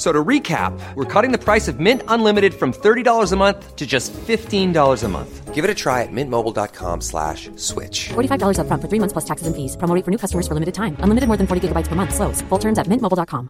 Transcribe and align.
So 0.00 0.10
to 0.10 0.24
recap, 0.24 0.72
we're 0.94 1.04
cutting 1.04 1.30
the 1.30 1.36
price 1.36 1.68
of 1.68 1.78
Mint 1.78 2.02
Unlimited 2.08 2.54
from 2.54 2.72
$30 2.72 3.32
a 3.32 3.36
month 3.36 3.76
to 3.76 3.86
just 3.86 4.14
$15 4.14 4.72
a 5.04 5.08
month. 5.08 5.54
Give 5.54 5.62
it 5.62 5.70
a 5.70 5.74
try 5.74 6.00
at 6.00 6.08
mintmobile.com 6.10 7.02
slash 7.02 7.50
switch. 7.56 8.08
$45 8.08 8.60
up 8.60 8.66
front 8.66 8.80
for 8.80 8.88
three 8.88 8.98
months 8.98 9.12
plus 9.12 9.26
taxes 9.26 9.46
and 9.46 9.54
fees. 9.54 9.76
Promo 9.76 9.94
rate 9.94 10.02
for 10.06 10.10
new 10.10 10.16
customers 10.16 10.48
for 10.48 10.54
limited 10.54 10.74
time. 10.74 10.96
Unlimited 11.00 11.28
more 11.28 11.36
than 11.36 11.46
40 11.46 11.68
gigabytes 11.68 11.86
per 11.86 11.96
month. 11.96 12.14
Slows. 12.14 12.40
Full 12.48 12.58
terms 12.58 12.78
at 12.78 12.88
mintmobile.com. 12.88 13.48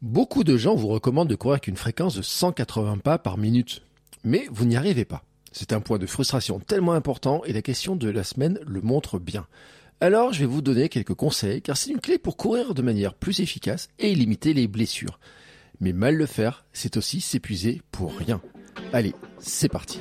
Beaucoup 0.00 0.44
de 0.44 0.56
gens 0.56 0.74
vous 0.74 0.88
recommandent 0.88 1.28
de 1.28 1.34
courir 1.34 1.56
avec 1.56 1.68
une 1.68 1.76
fréquence 1.76 2.14
de 2.14 2.22
180 2.22 2.98
pas 3.04 3.18
par 3.18 3.36
minute. 3.36 3.82
Mais 4.24 4.48
vous 4.50 4.64
n'y 4.64 4.78
arrivez 4.78 5.04
pas. 5.04 5.24
C'est 5.52 5.74
un 5.74 5.80
point 5.80 5.98
de 5.98 6.06
frustration 6.06 6.58
tellement 6.58 6.92
important 6.92 7.42
et 7.44 7.52
la 7.52 7.60
question 7.60 7.96
de 7.96 8.08
la 8.08 8.24
semaine 8.24 8.58
le 8.66 8.80
montre 8.80 9.18
bien. 9.18 9.46
Alors 10.00 10.32
je 10.32 10.38
vais 10.38 10.46
vous 10.46 10.62
donner 10.62 10.88
quelques 10.88 11.14
conseils 11.14 11.60
car 11.60 11.76
c'est 11.76 11.90
une 11.90 12.00
clé 12.00 12.18
pour 12.18 12.36
courir 12.36 12.72
de 12.72 12.82
manière 12.82 13.14
plus 13.14 13.40
efficace 13.40 13.88
et 13.98 14.14
limiter 14.14 14.54
les 14.54 14.68
blessures. 14.68 15.18
Mais 15.80 15.92
mal 15.92 16.14
le 16.14 16.26
faire, 16.26 16.64
c'est 16.72 16.96
aussi 16.96 17.20
s'épuiser 17.20 17.82
pour 17.90 18.16
rien. 18.16 18.40
Allez, 18.92 19.14
c'est 19.40 19.68
parti. 19.68 19.98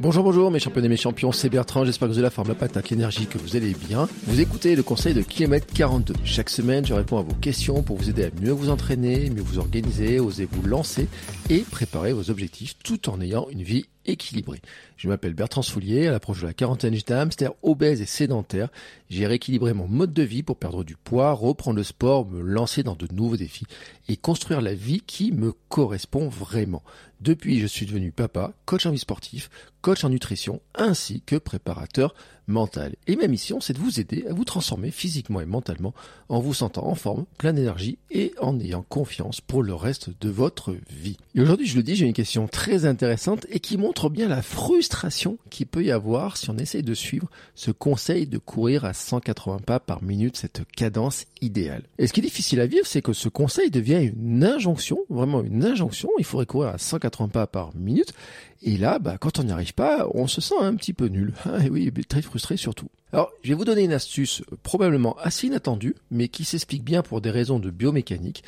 Bonjour, 0.00 0.22
bonjour 0.22 0.50
mes 0.50 0.58
champions 0.58 0.82
et 0.82 0.88
mes 0.88 0.98
champions, 0.98 1.32
c'est 1.32 1.48
Bertrand, 1.48 1.84
j'espère 1.84 2.08
que 2.08 2.12
vous 2.12 2.18
avez 2.18 2.24
la 2.24 2.30
forme, 2.30 2.48
la 2.48 2.54
patate, 2.56 2.90
l'énergie, 2.90 3.26
que 3.26 3.38
vous 3.38 3.56
allez 3.56 3.74
bien. 3.74 4.08
Vous 4.26 4.40
écoutez 4.40 4.74
le 4.76 4.82
conseil 4.82 5.14
de 5.14 5.22
kilomètre 5.22 5.72
42. 5.72 6.14
Chaque 6.24 6.50
semaine, 6.50 6.84
je 6.84 6.92
réponds 6.92 7.18
à 7.18 7.22
vos 7.22 7.34
questions 7.34 7.82
pour 7.82 7.96
vous 7.96 8.10
aider 8.10 8.24
à 8.24 8.30
mieux 8.42 8.50
vous 8.50 8.70
entraîner, 8.70 9.30
mieux 9.30 9.40
vous 9.40 9.58
organiser, 9.58 10.18
oser 10.18 10.46
vous 10.50 10.66
lancer 10.66 11.08
et 11.48 11.60
préparer 11.60 12.12
vos 12.12 12.28
objectifs 12.28 12.74
tout 12.82 13.08
en 13.08 13.20
ayant 13.20 13.46
une 13.50 13.62
vie 13.62 13.86
équilibrée. 14.06 14.60
Je 14.96 15.08
m'appelle 15.08 15.34
Bertrand 15.34 15.62
Soulier, 15.62 16.08
à 16.08 16.12
l'approche 16.12 16.40
de 16.40 16.46
la 16.46 16.54
quarantaine, 16.54 16.94
j'étais 16.94 17.14
hamster 17.14 17.52
obèse 17.62 18.00
et 18.00 18.06
sédentaire. 18.06 18.68
J'ai 19.10 19.26
rééquilibré 19.26 19.72
mon 19.72 19.88
mode 19.88 20.12
de 20.12 20.22
vie 20.22 20.42
pour 20.42 20.56
perdre 20.56 20.84
du 20.84 20.96
poids, 20.96 21.32
reprendre 21.32 21.76
le 21.76 21.82
sport, 21.82 22.26
me 22.28 22.40
lancer 22.40 22.82
dans 22.82 22.96
de 22.96 23.08
nouveaux 23.12 23.36
défis 23.36 23.66
et 24.08 24.16
construire 24.16 24.60
la 24.60 24.74
vie 24.74 25.00
qui 25.00 25.32
me 25.32 25.52
correspond 25.68 26.28
vraiment. 26.28 26.82
Depuis, 27.20 27.58
je 27.58 27.66
suis 27.66 27.86
devenu 27.86 28.12
papa, 28.12 28.52
coach 28.66 28.86
en 28.86 28.90
vie 28.90 28.98
sportif, 28.98 29.50
coach 29.80 30.04
en 30.04 30.10
nutrition, 30.10 30.60
ainsi 30.74 31.22
que 31.24 31.36
préparateur 31.36 32.14
mental. 32.46 32.94
Et 33.06 33.16
ma 33.16 33.26
mission, 33.26 33.60
c'est 33.60 33.72
de 33.72 33.78
vous 33.78 34.00
aider 34.00 34.24
à 34.28 34.32
vous 34.32 34.44
transformer 34.44 34.90
physiquement 34.90 35.40
et 35.40 35.46
mentalement 35.46 35.94
en 36.28 36.40
vous 36.40 36.54
sentant 36.54 36.86
en 36.86 36.94
forme, 36.94 37.26
plein 37.38 37.52
d'énergie 37.52 37.98
et 38.10 38.32
en 38.40 38.58
ayant 38.60 38.84
confiance 38.88 39.40
pour 39.40 39.62
le 39.62 39.74
reste 39.74 40.10
de 40.20 40.28
votre 40.28 40.74
vie. 40.90 41.16
Et 41.34 41.40
aujourd'hui, 41.40 41.66
je 41.66 41.76
le 41.76 41.82
dis, 41.82 41.96
j'ai 41.96 42.06
une 42.06 42.12
question 42.12 42.48
très 42.48 42.86
intéressante 42.86 43.46
et 43.50 43.60
qui 43.60 43.76
montre 43.76 44.08
bien 44.08 44.28
la 44.28 44.42
frustration 44.42 45.38
qu'il 45.50 45.66
peut 45.66 45.84
y 45.84 45.90
avoir 45.90 46.36
si 46.36 46.50
on 46.50 46.58
essaye 46.58 46.82
de 46.82 46.94
suivre 46.94 47.28
ce 47.54 47.70
conseil 47.70 48.26
de 48.26 48.38
courir 48.38 48.84
à 48.84 48.92
180 48.92 49.58
pas 49.66 49.80
par 49.80 50.02
minute, 50.02 50.36
cette 50.36 50.62
cadence 50.76 51.26
idéale. 51.40 51.84
Et 51.98 52.06
ce 52.06 52.12
qui 52.12 52.20
est 52.20 52.24
difficile 52.24 52.60
à 52.60 52.66
vivre, 52.66 52.86
c'est 52.86 53.02
que 53.02 53.12
ce 53.12 53.28
conseil 53.28 53.70
devient 53.70 54.10
une 54.14 54.44
injonction, 54.44 54.98
vraiment 55.08 55.42
une 55.42 55.64
injonction. 55.64 56.08
Il 56.18 56.24
faudrait 56.24 56.46
courir 56.46 56.70
à 56.70 56.78
180 56.78 57.28
pas 57.28 57.46
par 57.46 57.74
minute. 57.74 58.14
Et 58.62 58.78
là, 58.78 58.98
bah, 58.98 59.18
quand 59.18 59.38
on 59.38 59.44
n'y 59.44 59.52
arrive 59.52 59.74
pas, 59.74 60.06
on 60.14 60.26
se 60.26 60.40
sent 60.40 60.54
un 60.58 60.74
petit 60.74 60.92
peu 60.92 61.06
nul. 61.06 61.34
Ah, 61.44 61.62
et 61.62 61.68
oui, 61.68 61.92
très 62.08 62.22
frustré 62.34 62.56
surtout. 62.56 62.88
Alors, 63.12 63.30
je 63.44 63.50
vais 63.50 63.54
vous 63.54 63.64
donner 63.64 63.84
une 63.84 63.92
astuce 63.92 64.42
probablement 64.64 65.16
assez 65.20 65.46
inattendue, 65.46 65.94
mais 66.10 66.26
qui 66.26 66.44
s'explique 66.44 66.82
bien 66.82 67.02
pour 67.02 67.20
des 67.20 67.30
raisons 67.30 67.60
de 67.60 67.70
biomécanique. 67.70 68.42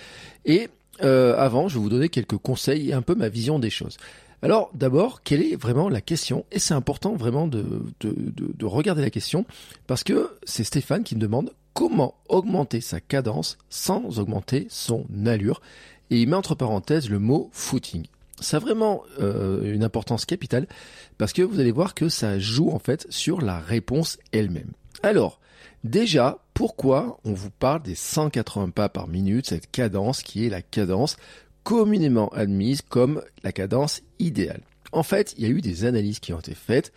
Et 0.45 0.69
euh, 1.05 1.37
avant, 1.39 1.69
je 1.69 1.75
vais 1.75 1.83
vous 1.83 1.89
donner 1.89 2.09
quelques 2.09 2.37
conseils 2.37 2.91
et 2.91 2.95
un 2.95 3.03
peu 3.03 3.15
ma 3.15 3.29
vision 3.29 3.61
des 3.61 3.71
choses. 3.71 3.97
Alors 4.43 4.71
d'abord, 4.75 5.23
quelle 5.23 5.41
est 5.41 5.55
vraiment 5.55 5.89
la 5.89 6.01
question? 6.01 6.45
Et 6.51 6.59
c'est 6.59 6.75
important 6.75 7.15
vraiment 7.15 7.47
de, 7.47 7.65
regarder 8.61 9.03
la 9.03 9.11
question 9.11 9.47
parce 9.87 10.03
que 10.03 10.37
c'est 10.43 10.65
Stéphane 10.65 11.05
qui 11.05 11.15
me 11.15 11.21
demande 11.21 11.53
comment 11.73 12.17
augmenter 12.29 12.81
sa 12.81 13.01
cadence 13.01 13.57
sans 13.71 14.19
augmenter 14.19 14.67
son 14.69 15.07
allure. 15.27 15.61
Et 16.11 16.21
il 16.21 16.29
met 16.29 16.35
entre 16.35 16.57
parenthèses 16.57 17.09
le 17.09 17.21
mot 17.21 17.51
footing 17.53 18.07
ça 18.41 18.59
a 18.59 18.61
vraiment 18.61 19.03
euh, 19.21 19.73
une 19.73 19.85
importance 19.85 20.25
capitale 20.25 20.67
parce 21.19 21.33
que 21.33 21.43
vous 21.43 21.61
allez 21.61 21.73
voir 21.73 21.95
que 21.95 22.09
ça 22.09 22.39
joue 22.39 22.71
en 22.71 22.79
fait 22.79 23.07
sur 23.11 23.41
la 23.41 23.59
réponse 23.59 24.19
elle-même. 24.33 24.73
Alors, 25.03 25.41
déjà, 25.85 26.39
pourquoi 26.55 27.19
on 27.25 27.33
vous 27.33 27.51
parle 27.51 27.83
des 27.83 27.95
180 27.95 28.71
pas 28.71 28.89
par 28.89 29.09
minute, 29.09 29.47
cette 29.47 29.71
cadence 29.71 30.23
qui 30.23 30.47
est 30.47 30.51
la 30.51 30.63
cadence 30.63 31.17
communément 31.65 32.29
admise 32.29 32.83
comme 32.83 33.23
la 33.43 33.53
cadence 33.53 34.03
idéale? 34.19 34.63
En 34.93 35.03
fait, 35.03 35.35
il 35.37 35.45
y 35.45 35.47
a 35.47 35.51
eu 35.51 35.61
des 35.61 35.85
analyses 35.85 36.21
qui 36.21 36.33
ont 36.33 36.39
été 36.39 36.55
faites, 36.55 36.93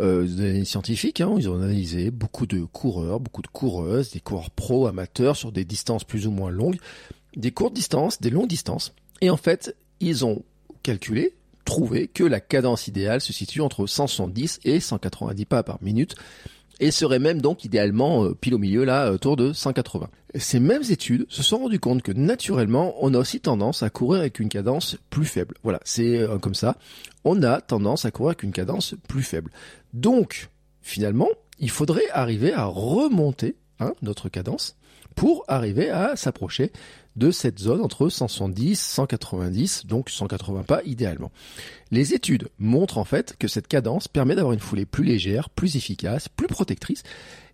euh, 0.00 0.24
des 0.24 0.40
analyses 0.40 0.68
scientifiques, 0.68 1.20
hein, 1.20 1.34
ils 1.36 1.48
ont 1.48 1.56
analysé 1.56 2.10
beaucoup 2.10 2.46
de 2.46 2.64
coureurs, 2.64 3.20
beaucoup 3.20 3.42
de 3.42 3.48
coureuses, 3.48 4.10
des 4.10 4.20
coureurs 4.20 4.50
pro, 4.50 4.86
amateurs 4.86 5.36
sur 5.36 5.52
des 5.52 5.64
distances 5.64 6.04
plus 6.04 6.26
ou 6.26 6.30
moins 6.30 6.50
longues, 6.50 6.78
des 7.36 7.52
courtes 7.52 7.74
distances, 7.74 8.20
des 8.20 8.30
longues 8.30 8.48
distances, 8.48 8.92
et 9.20 9.30
en 9.30 9.36
fait, 9.36 9.76
ils 10.00 10.24
ont 10.24 10.42
calculé, 10.84 11.34
trouvé 11.64 12.06
que 12.06 12.22
la 12.22 12.38
cadence 12.38 12.86
idéale 12.86 13.20
se 13.20 13.32
situe 13.32 13.60
entre 13.60 13.86
170 13.86 14.60
et 14.64 14.78
190 14.78 15.44
pas 15.46 15.64
par 15.64 15.82
minute 15.82 16.14
et 16.80 16.90
serait 16.90 17.18
même 17.18 17.40
donc 17.40 17.64
idéalement 17.64 18.24
euh, 18.24 18.34
pile 18.34 18.54
au 18.54 18.58
milieu 18.58 18.84
là 18.84 19.10
autour 19.10 19.36
de 19.36 19.52
180. 19.52 20.08
Ces 20.36 20.60
mêmes 20.60 20.82
études 20.90 21.26
se 21.28 21.42
sont 21.42 21.58
rendues 21.58 21.78
compte 21.80 22.02
que 22.02 22.12
naturellement 22.12 22.94
on 23.00 23.14
a 23.14 23.18
aussi 23.18 23.40
tendance 23.40 23.82
à 23.82 23.90
courir 23.90 24.20
avec 24.20 24.40
une 24.40 24.48
cadence 24.48 24.96
plus 25.10 25.26
faible. 25.26 25.54
Voilà, 25.62 25.80
c'est 25.84 26.18
euh, 26.18 26.38
comme 26.38 26.54
ça. 26.54 26.76
On 27.24 27.42
a 27.42 27.60
tendance 27.60 28.04
à 28.04 28.10
courir 28.10 28.30
avec 28.30 28.42
une 28.42 28.52
cadence 28.52 28.94
plus 29.08 29.22
faible. 29.22 29.50
Donc 29.92 30.50
finalement, 30.82 31.28
il 31.60 31.70
faudrait 31.70 32.08
arriver 32.12 32.52
à 32.52 32.66
remonter 32.66 33.56
hein, 33.80 33.94
notre 34.02 34.28
cadence 34.28 34.76
pour 35.14 35.44
arriver 35.48 35.90
à 35.90 36.16
s'approcher 36.16 36.72
de 37.16 37.30
cette 37.30 37.58
zone 37.58 37.80
entre 37.80 38.08
170, 38.08 38.80
190, 38.80 39.86
donc 39.86 40.10
180 40.10 40.62
pas 40.64 40.82
idéalement. 40.84 41.30
Les 41.90 42.14
études 42.14 42.48
montrent 42.58 42.98
en 42.98 43.04
fait 43.04 43.36
que 43.38 43.48
cette 43.48 43.68
cadence 43.68 44.08
permet 44.08 44.34
d'avoir 44.34 44.52
une 44.52 44.60
foulée 44.60 44.86
plus 44.86 45.04
légère, 45.04 45.50
plus 45.50 45.76
efficace, 45.76 46.28
plus 46.28 46.48
protectrice 46.48 47.02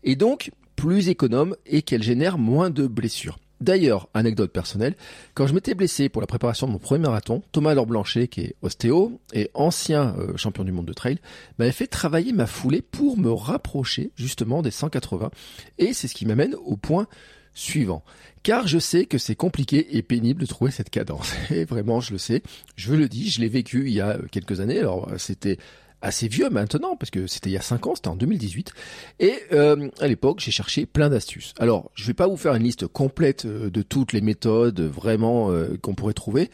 et 0.03 0.17
donc 0.17 0.51
plus 0.77 1.09
économe 1.09 1.57
et 1.67 1.83
qu'elle 1.83 2.03
génère 2.03 2.39
moins 2.39 2.71
de 2.71 2.87
blessures. 2.87 3.39
D'ailleurs, 3.61 4.09
anecdote 4.15 4.51
personnelle, 4.51 4.95
quand 5.35 5.47
je 5.47 5.53
m'étais 5.53 5.75
blessé 5.75 6.09
pour 6.09 6.23
la 6.23 6.27
préparation 6.27 6.67
de 6.67 6.73
mon 6.73 6.79
premier 6.79 7.03
marathon, 7.03 7.43
Thomas 7.53 7.75
Laure 7.75 7.85
Blanchet, 7.85 8.29
qui 8.29 8.41
est 8.41 8.55
ostéo 8.63 9.21
et 9.35 9.51
ancien 9.53 10.15
euh, 10.19 10.35
champion 10.39 10.65
du 10.65 10.73
monde 10.73 10.87
de 10.87 10.95
trail, 10.95 11.19
m'avait 11.59 11.71
fait 11.71 11.87
travailler 11.87 12.33
ma 12.33 12.47
foulée 12.47 12.81
pour 12.81 13.19
me 13.19 13.31
rapprocher 13.31 14.13
justement 14.17 14.63
des 14.63 14.71
180. 14.71 15.31
Et 15.77 15.93
c'est 15.93 16.09
ce 16.09 16.15
qui 16.15 16.25
m'amène 16.25 16.55
au 16.65 16.79
point 16.79 17.07
suivant. 17.55 18.03
Car 18.43 18.67
je 18.67 18.79
sais 18.79 19.05
que 19.05 19.19
c'est 19.19 19.35
compliqué 19.35 19.97
et 19.97 20.03
pénible 20.03 20.41
de 20.41 20.47
trouver 20.47 20.71
cette 20.71 20.91
cadence. 20.91 21.33
Et 21.51 21.65
vraiment, 21.65 22.01
je 22.01 22.13
le 22.13 22.19
sais. 22.19 22.43
Je 22.77 22.95
le 22.95 23.09
dis, 23.09 23.31
je 23.31 23.41
l'ai 23.41 23.49
vécu 23.49 23.85
il 23.87 23.93
y 23.93 24.01
a 24.01 24.19
quelques 24.31 24.61
années. 24.61 24.79
Alors, 24.79 25.11
c'était 25.19 25.59
assez 26.03 26.29
vieux 26.29 26.49
maintenant, 26.51 26.97
parce 26.97 27.11
que 27.11 27.27
c'était 27.27 27.51
il 27.51 27.55
y 27.55 27.59
a 27.59 27.63
5 27.63 27.87
ans, 27.87 27.95
c'était 27.95 28.09
en 28.09 28.17
2018. 28.17 28.73
Et 29.19 29.35
euh, 29.53 29.89
à 30.01 30.09
l'époque, 30.09 30.41
j'ai 30.41 30.51
cherché 30.51 30.87
plein 30.87 31.11
d'astuces. 31.11 31.55
Alors, 31.59 31.91
je 31.95 32.07
vais 32.07 32.15
pas 32.15 32.27
vous 32.27 32.37
faire 32.37 32.55
une 32.55 32.63
liste 32.63 32.87
complète 32.87 33.45
euh, 33.45 33.71
de 33.71 33.83
toutes 33.83 34.13
les 34.13 34.21
méthodes 34.21 34.81
vraiment 34.81 35.51
euh, 35.51 35.77
qu'on 35.83 35.95
pourrait 35.95 36.15
trouver, 36.15 36.51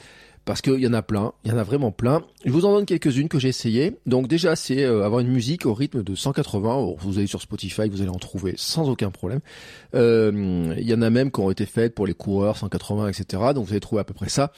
parce 0.46 0.62
qu'il 0.62 0.78
y 0.78 0.86
en 0.86 0.92
a 0.92 1.02
plein, 1.02 1.32
il 1.44 1.50
y 1.50 1.54
en 1.54 1.58
a 1.58 1.64
vraiment 1.64 1.90
plein. 1.90 2.22
Je 2.44 2.52
vous 2.52 2.64
en 2.64 2.72
donne 2.72 2.86
quelques-unes 2.86 3.28
que 3.28 3.40
j'ai 3.40 3.48
essayé. 3.48 3.96
Donc 4.06 4.28
déjà, 4.28 4.54
c'est 4.54 4.84
euh, 4.84 5.04
avoir 5.04 5.20
une 5.20 5.28
musique 5.28 5.66
au 5.66 5.74
rythme 5.74 6.04
de 6.04 6.14
180. 6.14 6.94
vous 6.98 7.18
allez 7.18 7.26
sur 7.26 7.42
Spotify, 7.42 7.88
vous 7.88 8.00
allez 8.00 8.10
en 8.10 8.18
trouver 8.18 8.54
sans 8.56 8.88
aucun 8.88 9.10
problème. 9.10 9.40
Euh, 9.96 10.72
il 10.78 10.88
y 10.88 10.94
en 10.94 11.02
a 11.02 11.10
même 11.10 11.32
qui 11.32 11.40
ont 11.40 11.50
été 11.50 11.66
faites 11.66 11.96
pour 11.96 12.06
les 12.06 12.14
coureurs 12.14 12.56
180, 12.56 13.08
etc. 13.08 13.42
Donc 13.56 13.66
vous 13.66 13.72
allez 13.72 13.80
trouver 13.80 14.00
à 14.00 14.04
peu 14.04 14.14
près 14.14 14.28
ça. 14.28 14.52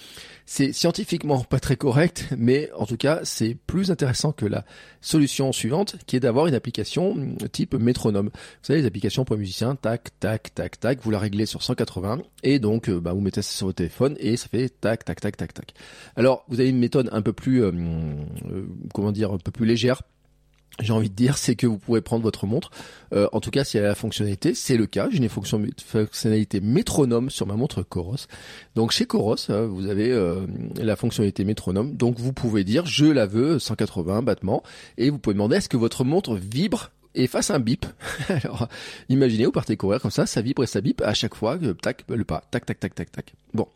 C'est 0.45 0.75
scientifiquement 0.75 1.43
pas 1.43 1.59
très 1.59 1.77
correct, 1.77 2.29
mais 2.37 2.71
en 2.77 2.85
tout 2.85 2.99
cas, 2.99 3.21
c'est 3.23 3.57
plus 3.67 3.91
intéressant 3.91 4.33
que 4.33 4.45
la 4.45 4.67
solution 5.01 5.53
suivante, 5.53 5.97
qui 6.07 6.17
est 6.17 6.21
d'avoir 6.21 6.49
une 6.49 6.55
application 6.55 7.17
euh, 7.17 7.49
type 7.49 7.75
métronome. 7.75 8.27
Vous 8.27 8.63
savez, 8.63 8.81
les 8.81 8.87
applications 8.87 9.25
pour 9.25 9.37
les 9.37 9.41
musiciens, 9.41 9.75
tac, 9.75 10.11
tac, 10.21 10.55
tac, 10.55 10.79
tac, 10.81 11.01
vous 11.03 11.11
la 11.11 11.19
réglez 11.19 11.47
sur 11.47 11.63
180, 11.63 12.19
et 12.43 12.59
donc 12.59 12.91
bah, 12.91 13.13
vous 13.15 13.21
mettez 13.21 13.41
ça 13.41 13.51
sur 13.51 13.67
votre 13.69 13.77
téléphone, 13.77 14.17
et 14.19 14.37
ça 14.37 14.49
fait 14.49 14.69
tac, 14.69 15.05
tac, 15.05 15.21
tac, 15.21 15.37
tac, 15.37 15.55
tac. 15.55 15.75
Alors, 16.17 16.45
vous 16.49 16.61
avez 16.61 16.69
une 16.69 16.79
méthode 16.79 17.09
un 17.13 17.23
peu 17.23 17.33
plus, 17.33 17.63
euh, 17.63 17.73
euh, 18.51 18.67
comment 18.95 19.13
dire, 19.13 19.33
un 19.33 19.39
peu 19.39 19.51
plus 19.51 19.67
légère 19.67 20.03
j'ai 20.81 20.93
envie 20.93 21.11
de 21.11 21.15
dire, 21.15 21.39
c'est 21.39 21.57
que 21.57 21.67
vous 21.67 21.77
pouvez 21.77 22.01
prendre 22.01 22.23
votre 22.23 22.47
montre. 22.47 22.71
Euh, 23.13 23.27
en 23.33 23.41
tout 23.41 23.51
cas, 23.51 23.65
si 23.65 23.79
elle 23.79 23.85
a 23.85 23.89
la 23.89 23.95
fonctionnalité, 23.97 24.55
c'est 24.55 24.77
le 24.77 24.87
cas. 24.87 25.09
J'ai 25.11 25.19
une 25.19 25.29
fonctionnalité 25.29 26.61
métronome 26.61 27.31
sur 27.31 27.49
ma 27.49 27.57
montre 27.57 27.83
Coros. 27.83 28.29
Donc 28.77 28.93
chez 28.93 29.05
Coros, 29.05 29.35
vous 29.49 29.87
avez 29.89 30.17
la 30.77 30.95
fonctionnalité 30.95 31.43
métronome. 31.43 31.97
Donc 31.97 32.21
vous 32.21 32.33
pouvez 32.33 32.63
dire, 32.63 32.87
je 32.87 33.07
la 33.07 33.27
veux 33.27 33.59
180 33.59 34.23
battements, 34.23 34.63
et 34.99 35.11
vous 35.11 35.19
pouvez 35.19 35.35
demander 35.35 35.57
est-ce 35.57 35.69
que 35.69 35.77
votre 35.77 36.05
montre 36.05 36.37
vibre 36.37 36.93
et 37.15 37.27
fasse 37.27 37.51
un 37.51 37.59
bip. 37.59 37.87
Alors, 38.29 38.69
imaginez, 39.09 39.47
vous 39.47 39.53
partez 39.53 39.77
courir 39.77 40.01
comme 40.01 40.11
ça, 40.11 40.27
ça 40.27 40.41
vibre 40.41 40.63
et 40.63 40.67
ça 40.67 40.81
bip 40.81 41.01
à 41.03 41.15
chaque 41.15 41.35
fois 41.35 41.59
que 41.59 41.73
tac 41.73 42.05
le 42.09 42.25
pas, 42.25 42.45
tac 42.51 42.67
tac 42.67 42.81
tac 42.81 42.95
tac 42.95 43.11
tac. 43.11 43.35
Bon. 43.55 43.67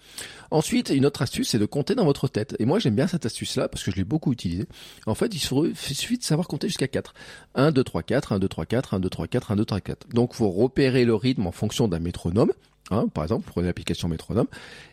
Ensuite, 0.50 0.90
une 0.90 1.06
autre 1.06 1.22
astuce, 1.22 1.48
c'est 1.48 1.58
de 1.58 1.64
compter 1.64 1.94
dans 1.94 2.04
votre 2.04 2.28
tête. 2.28 2.54
Et 2.58 2.66
moi, 2.66 2.78
j'aime 2.78 2.94
bien 2.94 3.06
cette 3.06 3.24
astuce-là 3.24 3.68
parce 3.68 3.82
que 3.82 3.90
je 3.90 3.96
l'ai 3.96 4.04
beaucoup 4.04 4.32
utilisée. 4.32 4.66
En 5.06 5.14
fait, 5.14 5.34
il 5.34 5.40
suffit 5.40 6.18
de 6.18 6.22
savoir 6.22 6.46
compter 6.46 6.68
jusqu'à 6.68 6.88
4. 6.88 7.14
1, 7.54 7.72
2, 7.72 7.82
3, 7.82 8.02
4, 8.02 8.32
1, 8.32 8.38
2, 8.38 8.48
3, 8.48 8.66
4, 8.66 8.94
1, 8.94 9.00
2, 9.00 9.08
3, 9.08 9.26
4, 9.28 9.52
1, 9.52 9.56
2, 9.56 9.64
3, 9.64 9.80
4. 9.80 10.08
Donc, 10.10 10.34
vous 10.34 10.50
repérez 10.50 11.04
le 11.04 11.14
rythme 11.14 11.46
en 11.46 11.52
fonction 11.52 11.88
d'un 11.88 12.00
métronome. 12.00 12.52
Hein, 12.90 13.06
par 13.12 13.24
exemple, 13.24 13.46
vous 13.46 13.52
prenez 13.52 13.68
l'application 13.68 14.08
métronome, 14.08 14.48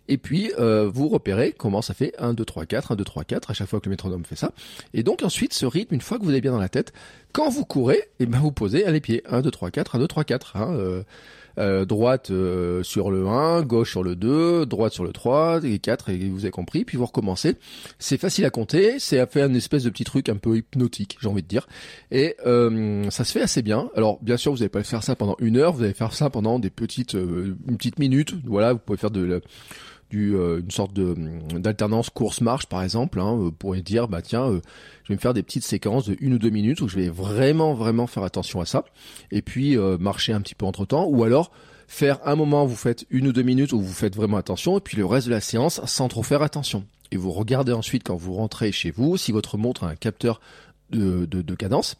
et 0.07 0.17
puis 0.17 0.51
euh, 0.59 0.89
vous 0.93 1.09
repérez 1.09 1.53
comment 1.57 1.81
ça 1.81 1.93
fait 1.93 2.13
1, 2.19 2.33
2, 2.33 2.45
3, 2.45 2.65
4, 2.65 2.91
1, 2.91 2.95
2, 2.95 3.03
3, 3.03 3.23
4, 3.23 3.51
à 3.51 3.53
chaque 3.53 3.67
fois 3.67 3.79
que 3.79 3.85
le 3.85 3.91
métronome 3.91 4.23
fait 4.23 4.35
ça. 4.35 4.51
Et 4.93 5.03
donc 5.03 5.23
ensuite, 5.23 5.53
ce 5.53 5.65
rythme, 5.65 5.95
une 5.95 6.01
fois 6.01 6.19
que 6.19 6.23
vous 6.23 6.29
avez 6.29 6.41
bien 6.41 6.51
dans 6.51 6.59
la 6.59 6.69
tête, 6.69 6.93
quand 7.33 7.49
vous 7.49 7.65
courez, 7.65 8.03
eh 8.19 8.25
ben 8.25 8.39
vous 8.39 8.51
posez 8.51 8.85
à 8.85 8.91
les 8.91 9.01
pieds. 9.01 9.23
1, 9.29 9.41
2, 9.41 9.51
3, 9.51 9.71
4, 9.71 9.95
1, 9.95 9.99
2, 9.99 10.07
3, 10.07 10.23
4. 10.23 10.55
Hein, 10.55 10.73
euh, 10.73 11.03
euh, 11.59 11.85
droite 11.85 12.31
euh, 12.31 12.83
sur 12.83 13.11
le 13.11 13.27
1, 13.27 13.63
gauche 13.63 13.91
sur 13.91 14.03
le 14.03 14.15
2, 14.15 14.65
droite 14.65 14.93
sur 14.93 15.03
le 15.03 15.11
3, 15.11 15.63
et 15.63 15.79
4, 15.79 16.09
et 16.09 16.29
vous 16.29 16.45
avez 16.45 16.51
compris, 16.51 16.85
puis 16.85 16.97
vous 16.97 17.05
recommencez. 17.05 17.55
C'est 17.99 18.17
facile 18.17 18.45
à 18.45 18.49
compter, 18.49 18.99
c'est 18.99 19.19
à 19.19 19.27
faire 19.27 19.47
une 19.47 19.55
espèce 19.55 19.83
de 19.83 19.89
petit 19.89 20.03
truc 20.03 20.29
un 20.29 20.37
peu 20.37 20.57
hypnotique, 20.57 21.17
j'ai 21.21 21.27
envie 21.27 21.43
de 21.43 21.47
dire. 21.47 21.67
Et 22.11 22.35
euh, 22.45 23.09
ça 23.09 23.23
se 23.23 23.31
fait 23.31 23.41
assez 23.41 23.61
bien. 23.61 23.89
Alors 23.95 24.19
bien 24.21 24.37
sûr, 24.37 24.51
vous 24.51 24.59
n'allez 24.59 24.69
pas 24.69 24.83
faire 24.83 25.03
ça 25.03 25.15
pendant 25.15 25.35
une 25.39 25.57
heure, 25.57 25.73
vous 25.73 25.83
allez 25.83 25.93
faire 25.93 26.13
ça 26.13 26.29
pendant 26.29 26.59
des 26.59 26.69
petites, 26.69 27.13
une 27.13 27.77
petite 27.77 27.99
minute. 27.99 28.35
Voilà, 28.45 28.73
vous 28.73 28.79
pouvez 28.79 28.97
faire 28.97 29.11
de 29.11 29.41
du, 30.09 30.35
une 30.35 30.71
sorte 30.71 30.93
de 30.93 31.15
d'alternance 31.57 32.09
course-marche 32.09 32.65
par 32.65 32.83
exemple, 32.83 33.19
hein, 33.19 33.35
vous 33.35 33.51
pourriez 33.51 33.81
dire 33.81 34.07
bah 34.07 34.21
tiens, 34.21 34.49
je 35.03 35.09
vais 35.09 35.15
me 35.15 35.19
faire 35.19 35.33
des 35.33 35.43
petites 35.43 35.63
séquences 35.63 36.07
de 36.07 36.17
une 36.19 36.33
ou 36.33 36.39
deux 36.39 36.49
minutes 36.49 36.81
où 36.81 36.87
je 36.87 36.95
vais 36.95 37.09
vraiment 37.09 37.73
vraiment 37.73 38.07
faire 38.07 38.23
attention 38.23 38.61
à 38.61 38.65
ça, 38.65 38.85
et 39.31 39.41
puis 39.41 39.77
euh, 39.77 39.97
marcher 39.97 40.33
un 40.33 40.41
petit 40.41 40.55
peu 40.55 40.65
entre 40.65 40.85
temps, 40.85 41.05
ou 41.05 41.23
alors 41.23 41.51
faire 41.87 42.19
un 42.25 42.35
moment 42.35 42.65
où 42.65 42.67
vous 42.67 42.75
faites 42.75 43.05
une 43.09 43.27
ou 43.27 43.33
deux 43.33 43.43
minutes 43.43 43.73
où 43.73 43.79
vous 43.79 43.93
faites 43.93 44.15
vraiment 44.15 44.37
attention, 44.37 44.77
et 44.77 44.81
puis 44.81 44.97
le 44.97 45.05
reste 45.05 45.27
de 45.27 45.31
la 45.31 45.41
séance 45.41 45.81
sans 45.85 46.07
trop 46.07 46.23
faire 46.23 46.41
attention. 46.41 46.85
Et 47.11 47.17
vous 47.17 47.31
regardez 47.31 47.71
ensuite 47.71 48.03
quand 48.03 48.15
vous 48.15 48.33
rentrez 48.33 48.71
chez 48.71 48.91
vous 48.91 49.17
si 49.17 49.31
votre 49.31 49.57
montre 49.57 49.83
a 49.83 49.89
un 49.89 49.95
capteur 49.95 50.39
de 50.91 51.55
cadence 51.55 51.97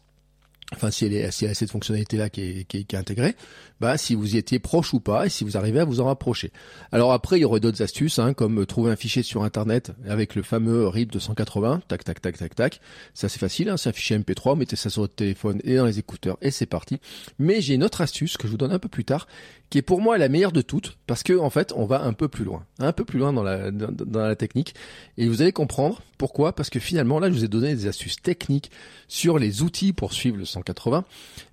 enfin 0.74 0.90
si 0.90 1.06
elle, 1.06 1.14
est, 1.14 1.30
si 1.30 1.44
elle 1.44 1.50
a 1.50 1.54
cette 1.54 1.70
fonctionnalité 1.70 2.16
là 2.16 2.30
qui 2.30 2.42
est, 2.42 2.64
qui, 2.64 2.78
est, 2.78 2.84
qui 2.84 2.96
est, 2.96 2.98
intégrée, 2.98 3.34
bah 3.80 3.96
si 3.98 4.14
vous 4.14 4.34
y 4.34 4.38
étiez 4.38 4.58
proche 4.58 4.94
ou 4.94 5.00
pas 5.00 5.26
et 5.26 5.28
si 5.28 5.44
vous 5.44 5.56
arrivez 5.56 5.80
à 5.80 5.84
vous 5.84 6.00
en 6.00 6.06
rapprocher. 6.06 6.52
Alors 6.92 7.12
après 7.12 7.38
il 7.38 7.42
y 7.42 7.44
aurait 7.44 7.60
d'autres 7.60 7.82
astuces 7.82 8.18
hein, 8.18 8.34
comme 8.34 8.64
trouver 8.66 8.92
un 8.92 8.96
fichier 8.96 9.22
sur 9.22 9.42
internet 9.42 9.92
avec 10.08 10.34
le 10.34 10.42
fameux 10.42 10.86
RIP 10.86 11.12
280, 11.12 11.82
tac 11.88 12.04
tac 12.04 12.20
tac 12.20 12.38
tac 12.38 12.54
tac. 12.54 12.80
Ça 13.14 13.28
c'est 13.28 13.38
facile, 13.38 13.68
hein, 13.68 13.76
c'est 13.76 13.88
un 13.88 13.92
fichier 13.92 14.18
MP3, 14.18 14.56
mettez 14.56 14.76
ça 14.76 14.90
sur 14.90 15.02
votre 15.02 15.14
téléphone 15.14 15.60
et 15.64 15.76
dans 15.76 15.86
les 15.86 15.98
écouteurs 15.98 16.36
et 16.40 16.50
c'est 16.50 16.66
parti. 16.66 17.00
Mais 17.38 17.60
j'ai 17.60 17.74
une 17.74 17.84
autre 17.84 18.00
astuce 18.00 18.36
que 18.36 18.46
je 18.46 18.52
vous 18.52 18.58
donne 18.58 18.72
un 18.72 18.78
peu 18.78 18.88
plus 18.88 19.04
tard 19.04 19.26
qui 19.70 19.78
est 19.78 19.82
pour 19.82 20.00
moi 20.00 20.18
la 20.18 20.28
meilleure 20.28 20.52
de 20.52 20.62
toutes 20.62 20.98
parce 21.06 21.22
que 21.22 21.38
en 21.38 21.48
fait 21.48 21.72
on 21.76 21.86
va 21.86 22.02
un 22.02 22.12
peu 22.12 22.28
plus 22.28 22.44
loin, 22.44 22.66
un 22.80 22.92
peu 22.92 23.04
plus 23.04 23.18
loin 23.18 23.32
dans 23.32 23.44
la 23.44 23.70
dans, 23.70 23.92
dans 23.92 24.20
la 24.20 24.36
technique 24.36 24.74
et 25.16 25.28
vous 25.28 25.42
allez 25.42 25.52
comprendre 25.52 26.02
pourquoi 26.18 26.52
parce 26.54 26.70
que 26.70 26.80
finalement 26.80 27.20
là 27.20 27.28
je 27.28 27.34
vous 27.34 27.44
ai 27.44 27.48
donné 27.48 27.74
des 27.74 27.86
astuces 27.86 28.20
techniques 28.20 28.70
sur 29.06 29.38
les 29.38 29.62
outils 29.62 29.92
pour 29.92 30.12
suivre 30.12 30.36
le 30.36 30.44
180 30.60 31.04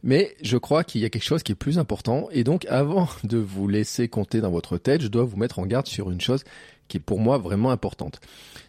mais 0.03 0.35
je 0.41 0.57
crois 0.57 0.83
qu'il 0.83 1.01
y 1.01 1.05
a 1.05 1.09
quelque 1.09 1.23
chose 1.23 1.43
qui 1.43 1.51
est 1.51 1.55
plus 1.55 1.79
important 1.79 2.27
et 2.31 2.43
donc 2.43 2.65
avant 2.65 3.07
de 3.23 3.37
vous 3.37 3.67
laisser 3.67 4.07
compter 4.07 4.41
dans 4.41 4.51
votre 4.51 4.77
tête, 4.77 5.01
je 5.01 5.07
dois 5.07 5.23
vous 5.23 5.37
mettre 5.37 5.59
en 5.59 5.65
garde 5.65 5.87
sur 5.87 6.11
une 6.11 6.21
chose 6.21 6.43
qui 6.87 6.97
est 6.97 7.01
pour 7.01 7.19
moi 7.19 7.37
vraiment 7.37 7.71
importante. 7.71 8.21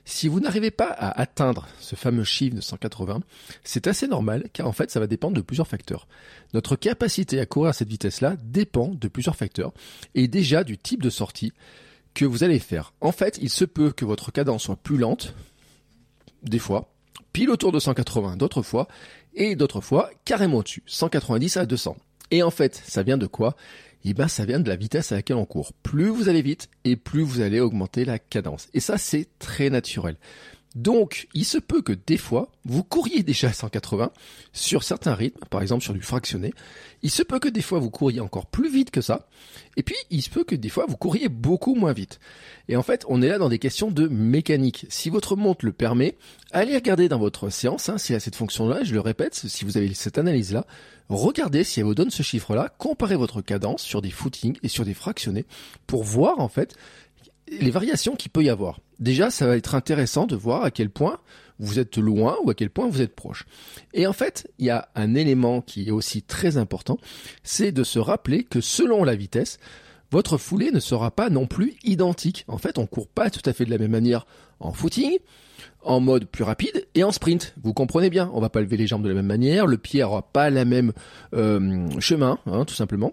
Si 0.04 0.26
vous 0.26 0.40
n'arrivez 0.40 0.70
pas 0.70 0.88
à 0.88 1.20
atteindre 1.20 1.68
ce 1.78 1.94
fameux 1.94 2.24
chiffre 2.24 2.56
de 2.56 2.60
180, 2.60 3.20
c'est 3.62 3.86
assez 3.86 4.08
normal 4.08 4.48
car 4.52 4.66
en 4.66 4.72
fait 4.72 4.90
ça 4.90 5.00
va 5.00 5.06
dépendre 5.06 5.36
de 5.36 5.40
plusieurs 5.42 5.68
facteurs. 5.68 6.08
Notre 6.54 6.76
capacité 6.76 7.38
à 7.40 7.46
courir 7.46 7.70
à 7.70 7.72
cette 7.72 7.88
vitesse-là 7.88 8.36
dépend 8.42 8.88
de 8.88 9.08
plusieurs 9.08 9.36
facteurs 9.36 9.72
et 10.14 10.26
déjà 10.28 10.64
du 10.64 10.78
type 10.78 11.02
de 11.02 11.10
sortie 11.10 11.52
que 12.14 12.24
vous 12.24 12.42
allez 12.42 12.58
faire. 12.58 12.94
En 13.00 13.12
fait, 13.12 13.38
il 13.40 13.50
se 13.50 13.64
peut 13.64 13.92
que 13.92 14.04
votre 14.04 14.32
cadence 14.32 14.64
soit 14.64 14.76
plus 14.76 14.96
lente, 14.96 15.34
des 16.42 16.58
fois, 16.58 16.90
pile 17.32 17.50
autour 17.50 17.72
de 17.72 17.78
180 17.78 18.36
d'autres 18.36 18.62
fois, 18.62 18.88
et 19.34 19.56
d'autres 19.56 19.80
fois 19.80 20.10
carrément 20.24 20.62
dessus, 20.62 20.82
190 20.86 21.56
à 21.56 21.66
200. 21.66 21.96
Et 22.30 22.42
en 22.42 22.50
fait, 22.50 22.82
ça 22.86 23.02
vient 23.02 23.18
de 23.18 23.26
quoi? 23.26 23.56
Eh 24.04 24.14
ben, 24.14 24.28
ça 24.28 24.44
vient 24.44 24.60
de 24.60 24.68
la 24.68 24.76
vitesse 24.76 25.12
à 25.12 25.16
laquelle 25.16 25.36
on 25.36 25.44
court. 25.44 25.72
Plus 25.82 26.08
vous 26.08 26.28
allez 26.28 26.42
vite, 26.42 26.68
et 26.84 26.96
plus 26.96 27.22
vous 27.22 27.40
allez 27.40 27.60
augmenter 27.60 28.04
la 28.04 28.18
cadence. 28.18 28.68
Et 28.74 28.80
ça, 28.80 28.96
c'est 28.96 29.28
très 29.38 29.70
naturel. 29.70 30.16
Donc, 30.78 31.26
il 31.34 31.44
se 31.44 31.58
peut 31.58 31.82
que 31.82 31.92
des 31.92 32.16
fois, 32.16 32.52
vous 32.64 32.84
couriez 32.84 33.24
déjà 33.24 33.48
à 33.48 33.52
180 33.52 34.12
sur 34.52 34.84
certains 34.84 35.14
rythmes, 35.14 35.44
par 35.50 35.60
exemple 35.60 35.82
sur 35.82 35.92
du 35.92 36.00
fractionné. 36.00 36.54
Il 37.02 37.10
se 37.10 37.24
peut 37.24 37.40
que 37.40 37.48
des 37.48 37.62
fois, 37.62 37.80
vous 37.80 37.90
couriez 37.90 38.20
encore 38.20 38.46
plus 38.46 38.70
vite 38.70 38.92
que 38.92 39.00
ça. 39.00 39.26
Et 39.76 39.82
puis, 39.82 39.96
il 40.10 40.22
se 40.22 40.30
peut 40.30 40.44
que 40.44 40.54
des 40.54 40.68
fois, 40.68 40.86
vous 40.88 40.96
couriez 40.96 41.28
beaucoup 41.28 41.74
moins 41.74 41.92
vite. 41.92 42.20
Et 42.68 42.76
en 42.76 42.84
fait, 42.84 43.04
on 43.08 43.22
est 43.22 43.28
là 43.28 43.38
dans 43.38 43.48
des 43.48 43.58
questions 43.58 43.90
de 43.90 44.06
mécanique. 44.06 44.86
Si 44.88 45.10
votre 45.10 45.34
montre 45.34 45.64
le 45.64 45.72
permet, 45.72 46.16
allez 46.52 46.76
regarder 46.76 47.08
dans 47.08 47.18
votre 47.18 47.50
séance, 47.50 47.88
hein, 47.88 47.98
s'il 47.98 48.14
a 48.14 48.20
cette 48.20 48.36
fonction-là, 48.36 48.84
je 48.84 48.94
le 48.94 49.00
répète, 49.00 49.34
si 49.34 49.64
vous 49.64 49.78
avez 49.78 49.92
cette 49.94 50.16
analyse-là, 50.16 50.64
regardez 51.08 51.64
si 51.64 51.80
elle 51.80 51.86
vous 51.86 51.96
donne 51.96 52.10
ce 52.10 52.22
chiffre-là, 52.22 52.72
comparez 52.78 53.16
votre 53.16 53.40
cadence 53.40 53.82
sur 53.82 54.00
des 54.00 54.10
footings 54.10 54.56
et 54.62 54.68
sur 54.68 54.84
des 54.84 54.94
fractionnés 54.94 55.44
pour 55.88 56.04
voir 56.04 56.38
en 56.38 56.48
fait 56.48 56.76
les 57.48 57.70
variations 57.70 58.16
qu'il 58.16 58.30
peut 58.30 58.44
y 58.44 58.50
avoir. 58.50 58.80
Déjà, 58.98 59.30
ça 59.30 59.46
va 59.46 59.56
être 59.56 59.74
intéressant 59.74 60.26
de 60.26 60.36
voir 60.36 60.64
à 60.64 60.70
quel 60.70 60.90
point 60.90 61.18
vous 61.58 61.78
êtes 61.78 61.98
loin 61.98 62.36
ou 62.44 62.50
à 62.50 62.54
quel 62.54 62.70
point 62.70 62.88
vous 62.88 63.02
êtes 63.02 63.14
proche. 63.14 63.46
Et 63.94 64.06
en 64.06 64.12
fait, 64.12 64.50
il 64.58 64.66
y 64.66 64.70
a 64.70 64.88
un 64.94 65.14
élément 65.14 65.60
qui 65.60 65.88
est 65.88 65.92
aussi 65.92 66.22
très 66.22 66.56
important, 66.56 66.98
c'est 67.42 67.72
de 67.72 67.84
se 67.84 67.98
rappeler 67.98 68.44
que 68.44 68.60
selon 68.60 69.04
la 69.04 69.16
vitesse, 69.16 69.58
votre 70.10 70.38
foulée 70.38 70.70
ne 70.70 70.80
sera 70.80 71.10
pas 71.10 71.28
non 71.30 71.46
plus 71.46 71.74
identique. 71.84 72.44
En 72.48 72.58
fait, 72.58 72.78
on 72.78 72.86
court 72.86 73.08
pas 73.08 73.30
tout 73.30 73.42
à 73.44 73.52
fait 73.52 73.64
de 73.64 73.70
la 73.70 73.78
même 73.78 73.90
manière 73.90 74.26
en 74.60 74.72
footing, 74.72 75.18
en 75.82 76.00
mode 76.00 76.24
plus 76.24 76.44
rapide 76.44 76.86
et 76.94 77.04
en 77.04 77.12
sprint. 77.12 77.54
Vous 77.62 77.74
comprenez 77.74 78.08
bien, 78.08 78.30
on 78.32 78.40
va 78.40 78.48
pas 78.48 78.60
lever 78.60 78.76
les 78.76 78.86
jambes 78.86 79.02
de 79.02 79.08
la 79.08 79.14
même 79.14 79.26
manière, 79.26 79.66
le 79.66 79.76
pied 79.76 80.02
aura 80.02 80.22
pas 80.22 80.50
la 80.50 80.64
même 80.64 80.92
euh, 81.34 81.88
chemin, 82.00 82.38
hein, 82.46 82.64
tout 82.64 82.74
simplement 82.74 83.12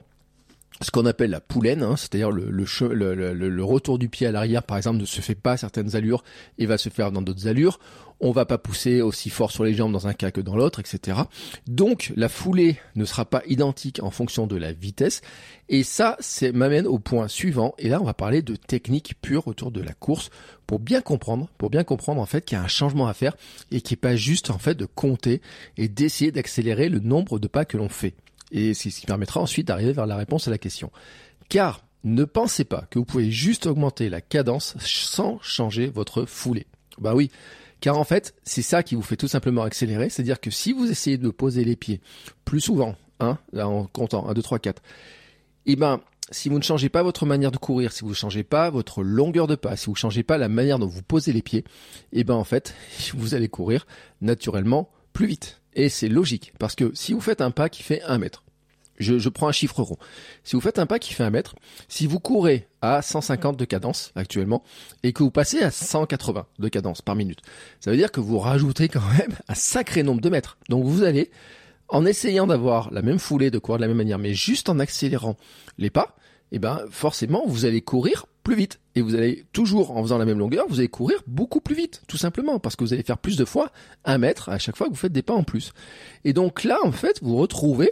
ce 0.82 0.92
qu'on 0.92 1.06
appelle 1.06 1.32
la 1.32 1.40
poulaine, 1.40 1.84
hein, 1.84 1.96
c'est-à-dire 1.96 2.32
le, 2.32 3.64
retour 3.64 3.98
du 3.98 4.10
pied 4.10 4.28
à 4.28 4.32
l'arrière, 4.32 4.64
par 4.64 4.78
exemple, 4.78 4.98
ne 4.98 5.06
se 5.06 5.22
fait 5.22 5.36
pas 5.36 5.54
à 5.54 5.58
certaines 5.58 5.96
allures 5.96 6.24
et 6.58 6.66
va 6.66 6.78
se 6.78 6.90
faire 6.90 7.12
dans 7.12 7.22
d'autres 7.22 7.48
allures. 7.48 7.80
On 8.20 8.32
va 8.32 8.46
pas 8.46 8.58
pousser 8.58 9.02
aussi 9.02 9.30
fort 9.30 9.52
sur 9.52 9.64
les 9.64 9.74
jambes 9.74 9.92
dans 9.92 10.08
un 10.08 10.14
cas 10.14 10.32
que 10.32 10.42
dans 10.42 10.56
l'autre, 10.56 10.80
etc. 10.80 11.20
Donc 11.68 12.14
la 12.16 12.30
foulée 12.30 12.78
ne 12.96 13.04
sera 13.04 13.26
pas 13.26 13.42
identique 13.46 14.02
en 14.02 14.10
fonction 14.10 14.48
de 14.48 14.56
la 14.56 14.72
vitesse. 14.72 15.22
Et 15.68 15.84
ça, 15.84 16.16
c'est 16.20 16.54
m'amène 16.54 16.88
au 16.88 16.98
point 16.98 17.28
suivant. 17.28 17.74
Et 17.78 17.90
là, 17.90 18.02
on 18.02 18.06
va 18.06 18.14
parler 18.14 18.42
de 18.42 18.56
technique 18.56 19.16
pure 19.22 19.48
autour 19.48 19.72
de 19.72 19.82
la 19.82 19.94
course 19.94 20.30
pour 20.66 20.80
bien 20.80 21.02
comprendre, 21.02 21.50
pour 21.58 21.70
bien 21.70 21.84
comprendre 21.84 22.22
en 22.22 22.26
fait 22.26 22.44
qu'il 22.46 22.58
y 22.58 22.62
a 22.62 22.64
un 22.64 22.70
changement 22.70 23.08
à 23.08 23.14
faire 23.14 23.36
et 23.72 23.82
qui 23.82 23.96
est 23.96 23.98
pas 23.98 24.16
juste 24.16 24.50
en 24.50 24.58
fait 24.58 24.76
de 24.76 24.86
compter 24.86 25.42
et 25.78 25.90
d'essayer 25.90 26.32
d'accélérer 26.32 26.88
le 26.88 27.00
nombre 27.00 27.38
de 27.38 27.48
pas 27.48 27.66
que 27.66 27.78
l'on 27.78 27.90
fait. 27.90 28.14
Et 28.56 28.74
c'est 28.74 28.90
ce 28.90 29.02
qui 29.02 29.06
permettra 29.06 29.42
ensuite 29.42 29.68
d'arriver 29.68 29.92
vers 29.92 30.08
la 30.08 30.16
réponse 30.16 30.48
à 30.48 30.52
la 30.52 30.58
question. 30.58 30.90
Car 31.50 31.86
ne 32.06 32.24
pensez 32.24 32.64
pas 32.64 32.88
que 32.90 32.98
vous 32.98 33.06
pouvez 33.06 33.30
juste 33.30 33.66
augmenter 33.66 34.10
la 34.10 34.22
cadence 34.22 34.76
sans 34.80 35.40
changer 35.42 35.88
votre 35.88 36.26
foulée. 36.26 36.66
Bah 36.98 37.14
oui, 37.14 37.30
car 37.82 37.98
en 37.98 38.06
fait, 38.06 38.34
c'est 38.44 38.62
ça 38.62 38.82
qui 38.82 38.96
vous 38.96 39.02
fait 39.02 39.18
tout 39.18 39.28
simplement 39.28 39.64
accélérer, 39.64 40.10
c'est-à-dire 40.10 40.40
que 40.40 40.52
si 40.52 40.72
vous 40.72 40.90
essayez 40.90 41.18
de 41.18 41.30
poser 41.30 41.66
les 41.66 41.76
pieds 41.76 42.00
plus 42.46 42.62
souvent, 42.62 42.96
hein, 43.20 43.38
en 43.60 43.86
comptant 43.88 44.28
1, 44.30 44.34
2, 44.34 44.42
3, 44.42 44.60
4, 44.60 44.82
et 45.66 45.76
ben 45.76 46.00
si 46.32 46.48
vous 46.48 46.58
ne 46.58 46.64
changez 46.64 46.90
pas 46.90 47.04
votre 47.04 47.26
manière 47.26 47.52
de 47.52 47.58
courir, 47.58 47.92
si 47.92 48.04
vous 48.04 48.10
ne 48.10 48.16
changez 48.16 48.44
pas 48.44 48.70
votre 48.70 49.04
longueur 49.04 49.48
de 49.48 49.56
pas, 49.56 49.76
si 49.76 49.88
vous 49.88 49.92
ne 49.92 49.98
changez 49.98 50.24
pas 50.24 50.38
la 50.38 50.48
manière 50.48 50.80
dont 50.80 50.88
vous 50.88 51.04
posez 51.04 51.34
les 51.34 51.42
pieds, 51.42 51.66
et 52.14 52.24
ben 52.24 52.36
en 52.36 52.46
fait, 52.46 52.74
vous 53.14 53.36
allez 53.36 53.50
courir 53.50 53.86
naturellement 54.22 54.90
plus 55.12 55.28
vite. 55.28 55.62
Et 55.74 55.90
c'est 55.90 56.08
logique, 56.08 56.54
parce 56.58 56.76
que 56.76 56.92
si 56.94 57.14
vous 57.14 57.20
faites 57.20 57.42
un 57.42 57.52
pas 57.52 57.68
qui 57.68 57.84
fait 57.84 58.02
un 58.04 58.18
mètre, 58.18 58.45
je, 58.98 59.30
prends 59.30 59.48
un 59.48 59.52
chiffre 59.52 59.82
rond. 59.82 59.98
Si 60.44 60.56
vous 60.56 60.62
faites 60.62 60.80
un 60.80 60.86
pas 60.86 61.00
qui 61.00 61.14
fait 61.14 61.24
un 61.24 61.30
mètre, 61.30 61.56
si 61.88 62.08
vous 62.08 62.20
courez 62.20 62.68
à 62.82 63.02
150 63.02 63.58
de 63.58 63.66
cadence 63.66 64.12
actuellement 64.16 64.64
et 65.04 65.14
que 65.14 65.24
vous 65.24 65.32
passez 65.32 65.62
à 65.62 65.72
180 65.72 66.46
de 66.60 66.70
cadence 66.70 67.02
par 67.02 67.16
minute, 67.16 67.42
ça 67.80 67.92
veut 67.92 67.98
dire 67.98 68.12
que 68.12 68.20
vous 68.20 68.40
rajoutez 68.40 68.88
quand 68.88 69.08
même 69.18 69.36
un 69.48 69.56
sacré 69.56 70.04
nombre 70.04 70.22
de 70.22 70.30
mètres. 70.30 70.58
Donc 70.70 70.86
vous 70.86 71.04
allez, 71.04 71.32
en 71.90 72.06
essayant 72.06 72.48
d'avoir 72.48 72.92
la 72.92 73.02
même 73.02 73.20
foulée, 73.20 73.52
de 73.52 73.60
courir 73.60 73.78
de 73.80 73.84
la 73.84 73.88
même 73.88 73.98
manière, 73.98 74.20
mais 74.20 74.34
juste 74.34 74.70
en 74.70 74.80
accélérant 74.80 75.38
les 75.78 75.90
pas, 75.90 76.16
eh 76.52 76.60
ben 76.60 76.82
forcément 76.90 77.44
vous 77.48 77.66
allez 77.66 77.82
courir 77.82 78.28
plus 78.46 78.56
vite. 78.56 78.80
Et 78.94 79.02
vous 79.02 79.16
allez 79.16 79.44
toujours, 79.52 79.98
en 79.98 80.02
faisant 80.04 80.18
la 80.18 80.24
même 80.24 80.40
longueur, 80.40 80.66
vous 80.70 80.80
allez 80.80 80.88
courir 80.88 81.22
beaucoup 81.28 81.60
plus 81.60 81.76
vite, 81.76 82.04
tout 82.08 82.16
simplement, 82.16 82.60
parce 82.60 82.78
que 82.78 82.86
vous 82.86 82.94
allez 82.94 83.04
faire 83.04 83.18
plus 83.18 83.36
de 83.36 83.44
fois 83.44 83.72
un 84.06 84.18
mètre 84.18 84.48
à 84.48 84.58
chaque 84.58 84.78
fois 84.78 84.88
que 84.88 84.92
vous 84.92 84.98
faites 84.98 85.12
des 85.12 85.24
pas 85.24 85.34
en 85.34 85.44
plus. 85.44 85.74
Et 86.24 86.32
donc 86.32 86.64
là, 86.64 86.78
en 86.84 86.94
fait, 86.94 87.20
vous 87.22 87.36
retrouvez 87.36 87.92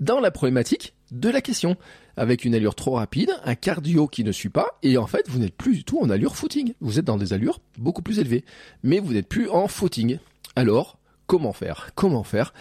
dans 0.00 0.20
la 0.20 0.30
problématique 0.30 0.94
de 1.10 1.28
la 1.28 1.40
question, 1.40 1.76
avec 2.16 2.44
une 2.44 2.54
allure 2.54 2.74
trop 2.74 2.92
rapide, 2.92 3.30
un 3.44 3.54
cardio 3.54 4.08
qui 4.08 4.24
ne 4.24 4.32
suit 4.32 4.48
pas, 4.48 4.78
et 4.82 4.96
en 4.96 5.06
fait, 5.06 5.28
vous 5.28 5.38
n'êtes 5.38 5.56
plus 5.56 5.76
du 5.76 5.84
tout 5.84 6.00
en 6.00 6.10
allure 6.10 6.36
footing. 6.36 6.74
Vous 6.80 6.98
êtes 6.98 7.04
dans 7.04 7.16
des 7.16 7.32
allures 7.32 7.60
beaucoup 7.78 8.02
plus 8.02 8.18
élevées, 8.18 8.44
mais 8.82 8.98
vous 8.98 9.12
n'êtes 9.12 9.28
plus 9.28 9.48
en 9.48 9.68
footing. 9.68 10.18
Alors, 10.56 10.98
comment 11.26 11.52
faire? 11.52 11.90
Comment 11.94 12.24
faire? 12.24 12.52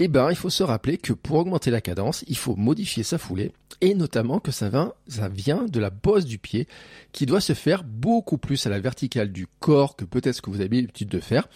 Eh 0.00 0.06
ben, 0.06 0.30
il 0.30 0.36
faut 0.36 0.48
se 0.48 0.62
rappeler 0.62 0.96
que 0.96 1.12
pour 1.12 1.36
augmenter 1.36 1.72
la 1.72 1.80
cadence, 1.80 2.24
il 2.28 2.36
faut 2.36 2.54
modifier 2.54 3.02
sa 3.02 3.18
foulée 3.18 3.50
et 3.80 3.94
notamment 3.96 4.38
que 4.38 4.52
ça 4.52 4.68
vient, 4.68 4.92
ça 5.08 5.28
vient 5.28 5.64
de 5.64 5.80
la 5.80 5.90
bosse 5.90 6.24
du 6.24 6.38
pied 6.38 6.68
qui 7.10 7.26
doit 7.26 7.40
se 7.40 7.52
faire 7.52 7.82
beaucoup 7.82 8.38
plus 8.38 8.64
à 8.64 8.70
la 8.70 8.78
verticale 8.78 9.32
du 9.32 9.48
corps 9.58 9.96
que 9.96 10.04
peut-être 10.04 10.36
ce 10.36 10.42
que 10.42 10.50
vous 10.50 10.60
avez 10.60 10.80
l'habitude 10.80 11.08
de 11.08 11.18
faire 11.18 11.48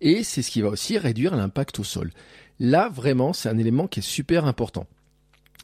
et 0.00 0.24
c'est 0.24 0.40
ce 0.40 0.50
qui 0.50 0.62
va 0.62 0.68
aussi 0.68 0.96
réduire 0.96 1.36
l'impact 1.36 1.78
au 1.78 1.84
sol. 1.84 2.10
Là, 2.60 2.90
vraiment, 2.90 3.32
c'est 3.32 3.48
un 3.48 3.58
élément 3.58 3.88
qui 3.88 4.00
est 4.00 4.02
super 4.02 4.44
important. 4.44 4.86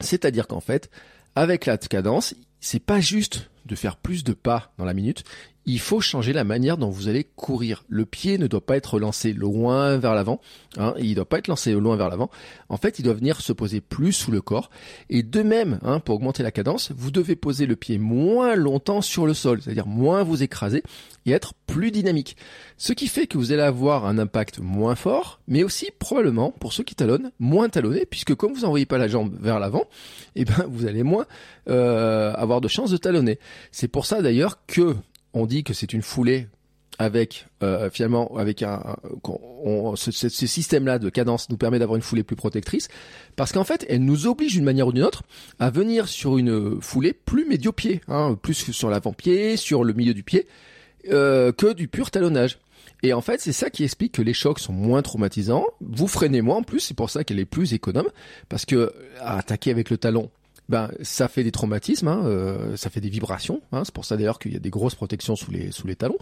C'est-à-dire 0.00 0.47
qu'en 0.49 0.61
fait, 0.61 0.91
avec 1.35 1.67
la 1.67 1.76
cadence, 1.76 2.35
c'est 2.61 2.81
pas 2.81 3.00
juste 3.00 3.50
de 3.67 3.75
faire 3.76 3.97
plus 3.97 4.25
de 4.25 4.33
pas 4.33 4.73
dans 4.79 4.85
la 4.87 4.95
minute, 4.95 5.23
il 5.66 5.80
faut 5.80 6.00
changer 6.00 6.32
la 6.32 6.44
manière 6.44 6.78
dont 6.78 6.90
vous 6.90 7.08
allez 7.08 7.25
courir. 7.25 7.85
Le 7.88 8.06
pied 8.06 8.38
ne 8.38 8.46
doit 8.46 8.64
pas 8.64 8.76
être 8.76 9.00
lancé 9.00 9.32
loin 9.32 9.99
vers 9.99 10.14
l'avant, 10.14 10.40
hein, 10.78 10.94
il 10.99 11.11
ne 11.11 11.14
doit 11.16 11.28
pas 11.28 11.38
être 11.38 11.49
lancé 11.49 11.73
loin 11.73 11.96
vers 11.96 12.08
l'avant. 12.08 12.30
En 12.68 12.76
fait, 12.76 13.00
il 13.00 13.02
doit 13.02 13.14
venir 13.14 13.40
se 13.40 13.52
poser 13.52 13.80
plus 13.80 14.12
sous 14.12 14.30
le 14.30 14.40
corps. 14.40 14.70
Et 15.11 15.25
de 15.25 15.42
même, 15.42 15.80
hein, 15.82 15.99
pour 15.99 16.14
augmenter 16.14 16.44
la 16.44 16.52
cadence, 16.52 16.92
vous 16.96 17.11
devez 17.11 17.35
poser 17.35 17.66
le 17.66 17.75
pied 17.75 17.99
moins 17.99 18.54
longtemps 18.54 19.02
sur 19.02 19.26
le 19.26 19.35
sol, 19.35 19.61
c'est-à-dire 19.61 19.88
moins 19.88 20.23
vous 20.23 20.42
écraser 20.42 20.85
et 21.26 21.32
être 21.32 21.54
plus 21.66 21.90
dynamique. 21.90 22.37
Ce 22.76 22.92
qui 22.92 23.08
fait 23.08 23.26
que 23.26 23.37
vous 23.37 23.50
allez 23.50 23.62
avoir 23.62 24.06
un 24.06 24.18
impact 24.18 24.61
moins 24.61 24.94
fort, 24.94 25.40
mais 25.49 25.64
aussi 25.64 25.88
probablement, 25.99 26.52
pour 26.52 26.73
ceux 26.73 26.85
qui 26.85 26.94
talonnent, 26.94 27.32
moins 27.40 27.68
talonner, 27.68 28.06
puisque 28.06 28.35
comme 28.37 28.52
vous 28.52 28.61
n'envoyez 28.61 28.87
pas 28.87 28.99
la 28.99 29.08
jambe 29.08 29.35
vers 29.40 29.58
l'avant, 29.58 29.85
eh 30.37 30.44
ben, 30.44 30.64
vous 30.68 30.87
allez 30.87 31.02
moins 31.02 31.26
euh, 31.68 32.32
avoir 32.35 32.61
de 32.61 32.68
chances 32.68 32.92
de 32.92 32.96
talonner. 32.96 33.40
C'est 33.73 33.88
pour 33.88 34.06
ça 34.06 34.23
d'ailleurs 34.23 34.64
que 34.68 34.94
on 35.37 35.47
dit 35.47 35.64
que 35.64 35.75
c'est 35.75 35.93
une 35.93 36.02
foulée 36.02 36.49
avec 36.99 37.47
euh, 37.62 37.90
finalement 37.90 38.35
avec 38.38 38.62
un, 38.62 38.97
ce, 39.97 40.11
système-là 40.31 40.99
de 40.99 41.11
cadence 41.11 41.50
nous 41.50 41.59
permet 41.59 41.78
d'avoir 41.78 41.97
une 41.97 42.02
foulée 42.02 42.23
plus 42.23 42.37
protectrice 42.37 42.88
parce 43.37 43.52
qu'en 43.52 43.64
fait 43.64 43.85
elle 43.90 44.02
nous 44.02 44.26
oblige 44.26 44.52
d'une 44.55 44.64
manière 44.64 44.87
ou 44.87 44.93
d'une 44.93 45.02
autre 45.02 45.25
à 45.59 45.69
venir 45.69 46.09
sur 46.09 46.38
une 46.38 46.81
foulée 46.81 47.12
plus 47.12 47.45
médio-pied, 47.45 48.00
hein, 48.09 48.38
plus 48.40 48.73
sur 48.73 48.88
l'avant-pied, 48.88 49.59
sur 49.59 49.85
le 49.85 49.93
milieu 49.93 50.14
du 50.14 50.23
pied 50.23 50.47
euh, 51.11 51.52
que 51.52 51.75
du 51.75 51.87
pur 51.87 52.11
talonnage. 52.11 52.59
Et 53.02 53.12
en 53.12 53.21
fait, 53.21 53.40
c'est 53.43 53.52
ça 53.52 53.69
qui 53.69 53.85
explique 53.85 54.12
que 54.12 54.23
les 54.23 54.33
chocs 54.33 54.59
sont 54.59 54.73
moins 54.73 55.02
traumatisants. 55.02 55.66
Vous 55.81 56.09
freinez 56.09 56.40
moins 56.40 56.57
en 56.57 56.62
plus, 56.62 56.81
c'est 56.81 56.97
pour 56.97 57.11
ça 57.11 57.25
qu'elle 57.25 57.38
est 57.38 57.45
plus 57.45 57.75
économe, 57.75 58.09
parce 58.49 58.64
que 58.64 58.93
attaquer 59.21 59.71
avec 59.71 59.90
le 59.90 59.99
talon, 59.99 60.31
ben 60.68 60.90
ça 61.02 61.28
fait 61.28 61.44
des 61.44 61.52
traumatismes, 61.52 62.08
hein, 62.08 62.23
euh, 62.25 62.76
ça 62.76 62.90
fait 62.90 63.00
des 63.00 63.08
vibrations. 63.08 63.61
Hein, 63.73 63.82
c'est 63.85 63.94
pour 63.94 64.04
ça 64.04 64.16
d'ailleurs 64.16 64.38
qu'il 64.38 64.52
y 64.52 64.56
a 64.56 64.61
des 64.61 64.70
grosses 64.70 64.96
protections 64.96 65.37
sous 65.37 65.50
les 65.50 65.70
sous 65.70 65.87
les 65.87 65.94
talons 65.94 66.18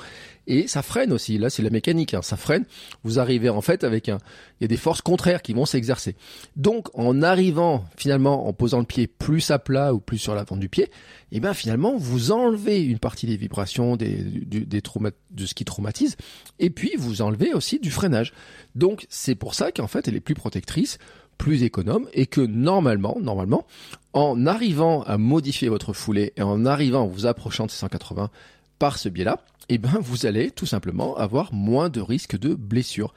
et 0.46 0.66
ça 0.66 0.82
freine 0.82 1.12
aussi. 1.12 1.38
Là, 1.38 1.48
c'est 1.48 1.62
la 1.62 1.70
mécanique, 1.70 2.14
hein, 2.14 2.22
ça 2.22 2.36
freine. 2.36 2.64
Vous 3.04 3.18
arrivez 3.18 3.48
en 3.48 3.62
fait 3.62 3.84
avec 3.84 4.08
un, 4.08 4.18
il 4.60 4.64
y 4.64 4.66
a 4.66 4.68
des 4.68 4.76
forces 4.76 5.00
contraires 5.00 5.40
qui 5.40 5.54
vont 5.54 5.64
s'exercer. 5.64 6.14
Donc, 6.56 6.88
en 6.94 7.22
arrivant 7.22 7.86
finalement 7.96 8.46
en 8.46 8.52
posant 8.52 8.80
le 8.80 8.84
pied 8.84 9.06
plus 9.06 9.50
à 9.50 9.58
plat 9.58 9.94
ou 9.94 10.00
plus 10.00 10.18
sur 10.18 10.34
l'avant 10.34 10.56
du 10.56 10.68
pied, 10.68 10.84
et 10.84 11.38
eh 11.38 11.40
ben 11.40 11.54
finalement 11.54 11.96
vous 11.96 12.30
enlevez 12.30 12.82
une 12.82 12.98
partie 12.98 13.26
des 13.26 13.36
vibrations, 13.36 13.96
des, 13.96 14.16
des, 14.16 14.60
des 14.60 14.82
de 15.30 15.46
ce 15.46 15.54
qui 15.54 15.64
traumatise, 15.64 16.16
et 16.58 16.70
puis 16.70 16.92
vous 16.98 17.22
enlevez 17.22 17.54
aussi 17.54 17.78
du 17.80 17.90
freinage. 17.90 18.32
Donc, 18.74 19.06
c'est 19.08 19.34
pour 19.34 19.54
ça 19.54 19.72
qu'en 19.72 19.86
fait 19.86 20.06
elle 20.06 20.16
est 20.16 20.20
plus 20.20 20.34
protectrice 20.34 20.98
plus 21.38 21.62
économe 21.62 22.08
et 22.12 22.26
que 22.26 22.40
normalement, 22.40 23.16
normalement, 23.20 23.66
en 24.12 24.46
arrivant 24.46 25.02
à 25.02 25.18
modifier 25.18 25.68
votre 25.68 25.92
foulée 25.92 26.32
et 26.36 26.42
en 26.42 26.64
arrivant 26.66 27.02
en 27.02 27.06
vous 27.06 27.26
approchant 27.26 27.66
de 27.66 27.70
180 27.70 28.30
par 28.78 28.98
ce 28.98 29.08
biais-là, 29.08 29.40
eh 29.68 29.78
ben, 29.78 29.98
vous 30.00 30.26
allez 30.26 30.50
tout 30.50 30.66
simplement 30.66 31.16
avoir 31.16 31.52
moins 31.52 31.88
de 31.88 32.00
risques 32.00 32.38
de 32.38 32.54
blessure. 32.54 33.14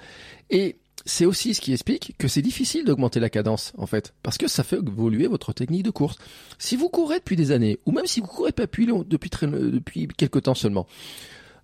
Et 0.50 0.78
c'est 1.06 1.26
aussi 1.26 1.54
ce 1.54 1.62
qui 1.62 1.74
explique 1.74 2.16
que 2.18 2.28
c'est 2.28 2.42
difficile 2.42 2.86
d'augmenter 2.86 3.20
la 3.20 3.30
cadence, 3.30 3.74
en 3.78 3.86
fait, 3.86 4.14
parce 4.24 4.38
que 4.38 4.48
ça 4.48 4.64
fait 4.64 4.78
évoluer 4.78 5.28
votre 5.28 5.54
technique 5.54 5.84
de 5.84 5.90
course. 5.90 6.18
Si 6.58 6.76
vous 6.76 6.90
courez 6.90 7.20
depuis 7.20 7.36
des 7.36 7.52
années, 7.52 7.80
ou 7.86 7.92
même 7.92 8.08
si 8.08 8.20
vous 8.20 8.28
courez 8.28 8.52
depuis, 8.56 8.88
depuis 8.88 10.08
quelques 10.08 10.44
temps 10.44 10.56
seulement, 10.56 10.88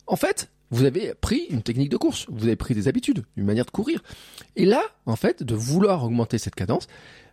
en 0.07 0.15
fait, 0.15 0.49
vous 0.73 0.85
avez 0.85 1.13
pris 1.13 1.45
une 1.51 1.61
technique 1.61 1.89
de 1.89 1.97
course, 1.97 2.25
vous 2.29 2.45
avez 2.45 2.55
pris 2.55 2.73
des 2.73 2.87
habitudes, 2.87 3.23
une 3.37 3.45
manière 3.45 3.65
de 3.65 3.71
courir. 3.71 4.01
Et 4.55 4.65
là, 4.65 4.81
en 5.05 5.15
fait, 5.15 5.43
de 5.43 5.53
vouloir 5.53 6.03
augmenter 6.03 6.39
cette 6.39 6.55
cadence, 6.55 6.87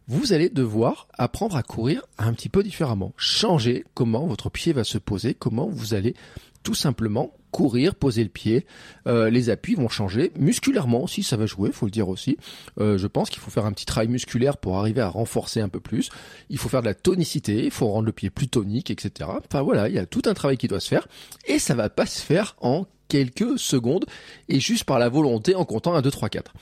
vous 0.09 0.35
allez 0.35 0.51
devoir 0.51 1.09
apprendre 1.17 1.57
à 1.57 1.63
courir 1.63 2.03
un 2.19 2.35
petit 2.35 2.51
peu 2.51 2.63
différemment, 2.63 3.15
changer 3.17 3.85
comment 3.95 4.27
votre 4.27 4.51
pied 4.51 4.75
va 4.75 4.85
se 4.85 4.99
poser, 4.99 5.33
comment 5.33 5.69
vous 5.71 5.95
allez 5.95 6.15
tout 6.63 6.75
simplement 6.75 7.33
courir, 7.51 7.95
poser 7.95 8.23
le 8.23 8.29
pied, 8.29 8.67
euh, 9.07 9.31
les 9.31 9.49
appuis 9.49 9.75
vont 9.75 9.89
changer, 9.89 10.33
musculairement 10.37 11.03
aussi 11.03 11.23
ça 11.23 11.39
va 11.39 11.47
jouer, 11.47 11.73
faut 11.73 11.87
le 11.87 11.91
dire 11.91 12.11
aussi. 12.11 12.37
Euh, 12.79 12.99
je 12.99 13.07
pense 13.07 13.31
qu'il 13.31 13.41
faut 13.41 13.51
faire 13.51 13.65
un 13.65 13.73
petit 13.73 13.87
travail 13.87 14.09
musculaire 14.09 14.59
pour 14.59 14.79
arriver 14.79 15.01
à 15.01 15.09
renforcer 15.09 15.63
un 15.63 15.71
peu 15.71 15.81
plus. 15.81 16.11
Il 16.51 16.59
faut 16.59 16.69
faire 16.69 16.83
de 16.83 16.87
la 16.89 16.95
tonicité, 16.95 17.65
il 17.65 17.71
faut 17.71 17.89
rendre 17.89 18.05
le 18.05 18.13
pied 18.13 18.29
plus 18.29 18.49
tonique, 18.49 18.91
etc. 18.91 19.31
Enfin 19.47 19.63
voilà, 19.63 19.89
il 19.89 19.95
y 19.95 19.99
a 19.99 20.05
tout 20.05 20.23
un 20.27 20.35
travail 20.35 20.59
qui 20.59 20.69
doit 20.69 20.81
se 20.81 20.89
faire 20.89 21.09
et 21.47 21.59
ça 21.59 21.75
va 21.75 21.89
pas 21.89 22.05
se 22.05 22.21
faire 22.21 22.55
en 22.61 22.85
quelques 23.11 23.59
secondes 23.59 24.07
et 24.49 24.61
juste 24.61 24.85
par 24.85 24.99
la 24.99 25.11
volonté 25.11 25.55
en 25.55 25.67
comptant 25.67 25.95
1, 25.95 26.01
2, 26.01 26.11
3, 26.11 26.29
4. 26.31 26.55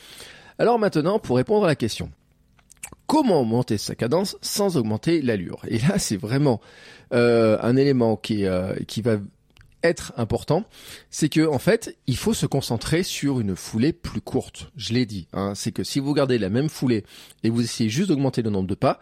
Alors 0.59 0.79
maintenant, 0.79 1.21
pour 1.21 1.37
répondre 1.37 1.65
à 1.65 1.69
la 1.69 1.77
question, 1.77 2.11
comment 3.07 3.45
monter 3.45 3.79
sa 3.79 3.95
cadence 3.95 4.37
sans 4.43 4.77
augmenter 4.77 5.23
l'allure? 5.23 5.61
Et 5.69 5.79
là, 5.79 5.99
c'est 5.99 6.17
vraiment 6.17 6.61
euh, 7.13 7.59
un 7.63 7.77
élément 7.77 8.17
qui, 8.17 8.47
euh, 8.47 8.75
qui 8.89 9.03
va 9.03 9.19
être 9.85 10.13
important, 10.17 10.65
c'est 11.11 11.29
que 11.29 11.47
en 11.47 11.59
fait, 11.59 11.97
il 12.09 12.17
faut 12.17 12.35
se 12.35 12.47
concentrer 12.47 13.05
sur 13.05 13.39
une 13.39 13.55
foulée 13.55 13.93
plus 13.93 14.21
courte. 14.21 14.73
Je 14.77 14.93
l'ai 14.93 15.07
dit, 15.07 15.29
hein, 15.33 15.53
c'est 15.55 15.71
que 15.71 15.85
si 15.85 16.01
vous 16.01 16.15
gardez 16.15 16.39
la 16.39 16.49
même 16.49 16.69
foulée 16.69 17.05
et 17.45 17.51
vous 17.51 17.63
essayez 17.63 17.89
juste 17.89 18.09
d'augmenter 18.09 18.43
le 18.43 18.51
nombre 18.51 18.67
de 18.67 18.75
pas, 18.75 18.99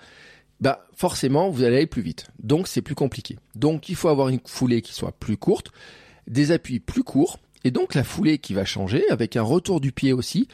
bah 0.61 0.87
forcément 0.95 1.51
vous 1.51 1.63
allez 1.63 1.77
aller 1.77 1.87
plus 1.87 2.03
vite. 2.03 2.27
Donc 2.43 2.69
c'est 2.69 2.83
plus 2.83 2.95
compliqué. 2.95 3.39
Donc 3.55 3.89
il 3.89 3.97
faut 3.97 4.09
avoir 4.09 4.29
une 4.29 4.41
foulée 4.45 4.83
qui 4.83 4.93
soit 4.93 5.13
plus 5.13 5.37
courte 5.37 5.73
des 6.27 6.53
appuis 6.53 6.81
plus 6.81 7.03
courts, 7.03 7.39
et 7.65 7.71
donc 7.71 7.95
la 7.95 8.05
foulée 8.05 8.39
qui 8.39 8.55
va 8.55 8.65
changer, 8.65 9.05
avec 9.11 9.37
un 9.37 9.43
retour 9.43 9.81
du 9.81 9.93
pied 9.93 10.13
aussi, 10.13 10.49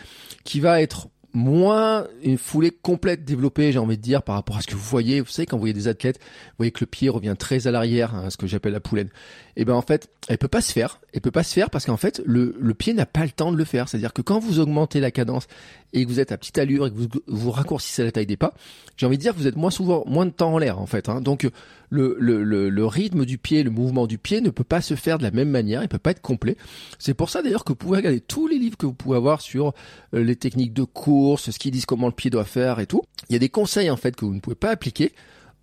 qui 0.44 0.60
va 0.60 0.80
être 0.80 1.08
moins 1.34 2.06
une 2.22 2.38
foulée 2.38 2.70
complète 2.70 3.24
développée, 3.24 3.72
j'ai 3.72 3.78
envie 3.78 3.96
de 3.96 4.02
dire, 4.02 4.22
par 4.22 4.34
rapport 4.34 4.56
à 4.58 4.60
ce 4.60 4.66
que 4.66 4.74
vous 4.74 4.80
voyez. 4.80 5.20
Vous 5.20 5.28
savez, 5.28 5.46
quand 5.46 5.56
vous 5.56 5.62
voyez 5.62 5.72
des 5.72 5.88
athlètes, 5.88 6.18
vous 6.20 6.56
voyez 6.58 6.72
que 6.72 6.80
le 6.80 6.86
pied 6.86 7.08
revient 7.08 7.34
très 7.38 7.66
à 7.66 7.70
l'arrière, 7.70 8.14
hein, 8.14 8.30
ce 8.30 8.36
que 8.36 8.46
j'appelle 8.46 8.72
la 8.72 8.80
poulaine. 8.80 9.08
Et 9.54 9.62
eh 9.62 9.64
ben 9.66 9.74
en 9.74 9.82
fait, 9.82 10.08
elle 10.28 10.38
peut 10.38 10.48
pas 10.48 10.62
se 10.62 10.72
faire. 10.72 10.98
Elle 11.12 11.20
peut 11.20 11.30
pas 11.30 11.42
se 11.42 11.52
faire 11.52 11.68
parce 11.68 11.84
qu'en 11.84 11.98
fait, 11.98 12.22
le, 12.24 12.56
le 12.58 12.74
pied 12.74 12.94
n'a 12.94 13.04
pas 13.04 13.24
le 13.24 13.30
temps 13.30 13.52
de 13.52 13.58
le 13.58 13.64
faire. 13.64 13.86
C'est-à-dire 13.86 14.14
que 14.14 14.22
quand 14.22 14.38
vous 14.38 14.60
augmentez 14.60 14.98
la 14.98 15.10
cadence 15.10 15.46
et 15.92 16.04
que 16.04 16.08
vous 16.08 16.20
êtes 16.20 16.32
à 16.32 16.38
petite 16.38 16.56
allure 16.56 16.86
et 16.86 16.90
que 16.90 16.96
vous, 16.96 17.08
vous 17.26 17.50
raccourcissez 17.50 18.02
la 18.02 18.12
taille 18.12 18.24
des 18.24 18.38
pas, 18.38 18.54
j'ai 18.96 19.04
envie 19.04 19.18
de 19.18 19.22
dire 19.22 19.34
que 19.34 19.38
vous 19.38 19.46
êtes 19.46 19.56
moins 19.56 19.70
souvent, 19.70 20.04
moins 20.06 20.24
de 20.24 20.30
temps 20.30 20.54
en 20.54 20.58
l'air 20.58 20.78
en 20.78 20.86
fait. 20.86 21.10
Hein. 21.10 21.20
Donc 21.20 21.46
le, 21.90 22.16
le, 22.18 22.42
le, 22.42 22.70
le, 22.70 22.86
rythme 22.86 23.26
du 23.26 23.36
pied, 23.36 23.62
le 23.62 23.70
mouvement 23.70 24.06
du 24.06 24.16
pied 24.16 24.40
ne 24.40 24.48
peut 24.48 24.64
pas 24.64 24.80
se 24.80 24.94
faire 24.94 25.18
de 25.18 25.22
la 25.22 25.30
même 25.30 25.50
manière, 25.50 25.82
il 25.82 25.88
peut 25.88 25.98
pas 25.98 26.12
être 26.12 26.22
complet. 26.22 26.56
C'est 26.98 27.12
pour 27.12 27.28
ça 27.28 27.42
d'ailleurs 27.42 27.64
que 27.64 27.72
vous 27.72 27.76
pouvez 27.76 27.98
regarder 27.98 28.20
tous 28.20 28.46
les 28.46 28.58
livres 28.58 28.78
que 28.78 28.86
vous 28.86 28.94
pouvez 28.94 29.18
avoir 29.18 29.42
sur 29.42 29.74
euh, 30.14 30.24
les 30.24 30.36
techniques 30.36 30.72
de 30.72 30.84
course, 30.84 31.50
ce 31.50 31.58
qu'ils 31.58 31.72
disent 31.72 31.84
comment 31.84 32.06
le 32.06 32.14
pied 32.14 32.30
doit 32.30 32.44
faire 32.46 32.80
et 32.80 32.86
tout. 32.86 33.02
Il 33.28 33.34
y 33.34 33.36
a 33.36 33.38
des 33.38 33.50
conseils 33.50 33.90
en 33.90 33.98
fait 33.98 34.16
que 34.16 34.24
vous 34.24 34.34
ne 34.34 34.40
pouvez 34.40 34.56
pas 34.56 34.70
appliquer 34.70 35.12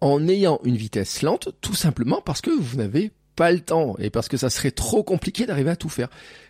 en 0.01 0.27
ayant 0.27 0.59
une 0.63 0.77
vitesse 0.77 1.23
lente, 1.23 1.49
tout 1.61 1.73
simplement 1.73 2.21
parce 2.23 2.41
que 2.41 2.51
vous 2.51 2.77
n'avez 2.77 3.11
pas 3.39 3.53
le 3.53 3.61
temps 3.61 3.95
et 3.99 4.09
parce 4.09 4.27
que 4.27 4.35
ça 4.35 4.49
serait 4.49 4.71
trop 4.71 5.01
compliqué 5.01 5.45
d'arriver 5.45 5.69
à 5.69 5.77
tout 5.77 5.87
faire. 5.87 6.09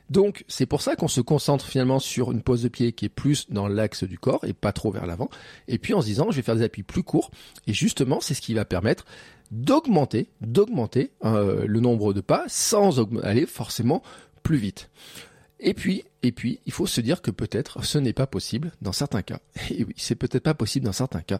Donc 0.10 0.44
c'est 0.48 0.66
pour 0.66 0.82
ça 0.82 0.96
qu'on 0.96 1.08
se 1.08 1.22
concentre 1.22 1.68
finalement 1.68 2.00
sur 2.00 2.32
une 2.32 2.42
pose 2.42 2.64
de 2.64 2.68
pied 2.68 2.94
qui 2.94 3.06
est 3.06 3.10
plus 3.10 3.46
dans 3.52 3.68
l'axe 3.68 4.04
du 4.04 4.18
corps 4.18 4.44
et 4.44 4.54
pas 4.54 4.72
trop 4.72 4.90
vers 4.90 5.06
l'avant. 5.06 5.30
Et 5.68 5.78
puis 5.78 5.94
en 5.94 6.02
se 6.02 6.08
disant 6.08 6.32
je 6.32 6.38
vais 6.38 6.42
faire 6.42 6.56
des 6.56 6.64
appuis 6.64 6.82
plus 6.82 7.04
courts 7.04 7.30
et 7.68 7.74
justement 7.74 8.22
c'est 8.22 8.34
ce 8.34 8.42
qui 8.42 8.56
va 8.56 8.66
permettre 8.66 9.06
d'augmenter, 9.52 10.30
d'augmenter 10.42 11.12
euh, 11.26 11.68
le 11.68 11.80
nombre 11.80 12.12
de 12.12 12.22
pas 12.22 12.46
sans 12.48 13.00
aller 13.22 13.46
forcément 13.46 14.02
plus 14.42 14.58
vite. 14.58 14.90
Et 15.62 15.74
puis, 15.74 16.04
et 16.24 16.32
puis, 16.32 16.60
il 16.66 16.72
faut 16.72 16.86
se 16.86 17.02
dire 17.02 17.22
que 17.22 17.32
peut-être 17.32 17.84
ce 17.84 17.98
n'est 17.98 18.14
pas 18.14 18.28
possible 18.28 18.72
dans 18.82 18.92
certains 18.92 19.22
cas. 19.22 19.40
Et 19.72 19.84
oui, 19.84 19.94
c'est 19.98 20.16
peut-être 20.16 20.44
pas 20.44 20.54
possible 20.54 20.86
dans 20.86 20.94
certains 20.94 21.22
cas. 21.22 21.40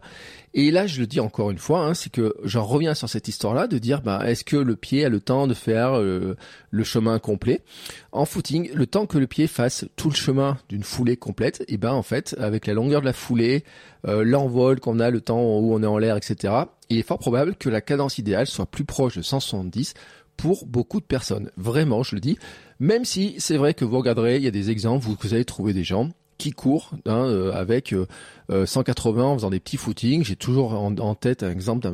Et 0.54 0.72
là, 0.72 0.88
je 0.88 1.00
le 1.00 1.08
dis 1.08 1.20
encore 1.20 1.52
une 1.52 1.58
fois, 1.58 1.86
hein, 1.86 1.94
c'est 1.94 2.12
que 2.12 2.36
j'en 2.44 2.66
reviens 2.66 2.94
sur 2.94 3.08
cette 3.08 3.28
histoire-là 3.30 3.68
de 3.68 3.78
dire, 3.78 4.02
bah, 4.02 4.22
est-ce 4.26 4.44
que 4.44 4.58
le 4.58 4.76
pied 4.76 5.06
a 5.06 5.10
le 5.10 5.22
temps 5.22 5.48
de 5.48 5.54
faire 5.54 5.98
euh, 5.98 6.36
le 6.72 6.84
chemin 6.84 7.20
complet? 7.20 7.62
En 8.12 8.26
footing, 8.26 8.72
le 8.74 8.88
temps 8.88 9.06
que 9.06 9.18
le 9.18 9.28
pied 9.28 9.48
fasse 9.48 9.86
tout 9.96 10.10
le 10.10 10.16
chemin 10.16 10.58
d'une 10.68 10.84
foulée 10.84 11.18
complète, 11.18 11.64
et 11.68 11.78
ben 11.78 11.92
en 11.92 12.04
fait, 12.04 12.36
avec 12.40 12.68
la 12.68 12.74
longueur 12.74 13.02
de 13.02 13.06
la 13.06 13.14
foulée, 13.14 13.64
euh, 14.08 14.24
l'envol 14.24 14.80
qu'on 14.80 15.00
a, 15.00 15.10
le 15.10 15.22
temps 15.22 15.42
où 15.42 15.74
on 15.74 15.84
est 15.84 15.88
en 15.88 15.98
l'air, 15.98 16.18
etc. 16.18 16.54
Il 16.90 16.98
est 16.98 17.04
fort 17.04 17.20
probable 17.20 17.56
que 17.56 17.70
la 17.70 17.82
cadence 17.82 18.18
idéale 18.18 18.48
soit 18.48 18.66
plus 18.66 18.86
proche 18.86 19.18
de 19.18 19.22
170 19.22 19.94
pour 20.38 20.66
beaucoup 20.66 21.02
de 21.02 21.06
personnes. 21.06 21.52
Vraiment, 21.58 22.02
je 22.02 22.16
le 22.16 22.22
dis. 22.22 22.38
Même 22.80 23.06
si 23.06 23.36
c'est 23.40 23.58
vrai 23.58 23.74
que 23.74 23.84
vous 23.84 23.98
regarderez, 23.98 24.38
il 24.38 24.44
y 24.44 24.48
a 24.48 24.52
des 24.52 24.70
exemples, 24.70 25.06
vous, 25.06 25.34
allez 25.34 25.46
trouver 25.46 25.74
des 25.74 25.84
gens 25.84 26.10
qui 26.38 26.52
court 26.52 26.92
hein, 27.06 27.26
euh, 27.26 27.52
avec 27.52 27.92
euh, 27.92 28.08
euh, 28.50 28.66
180 28.66 29.24
en 29.24 29.34
faisant 29.36 29.50
des 29.50 29.60
petits 29.60 29.76
footings. 29.76 30.24
J'ai 30.24 30.38
toujours 30.38 30.74
en, 30.74 31.16
tête 31.16 31.44
un 31.44 31.52
exemple 31.52 31.86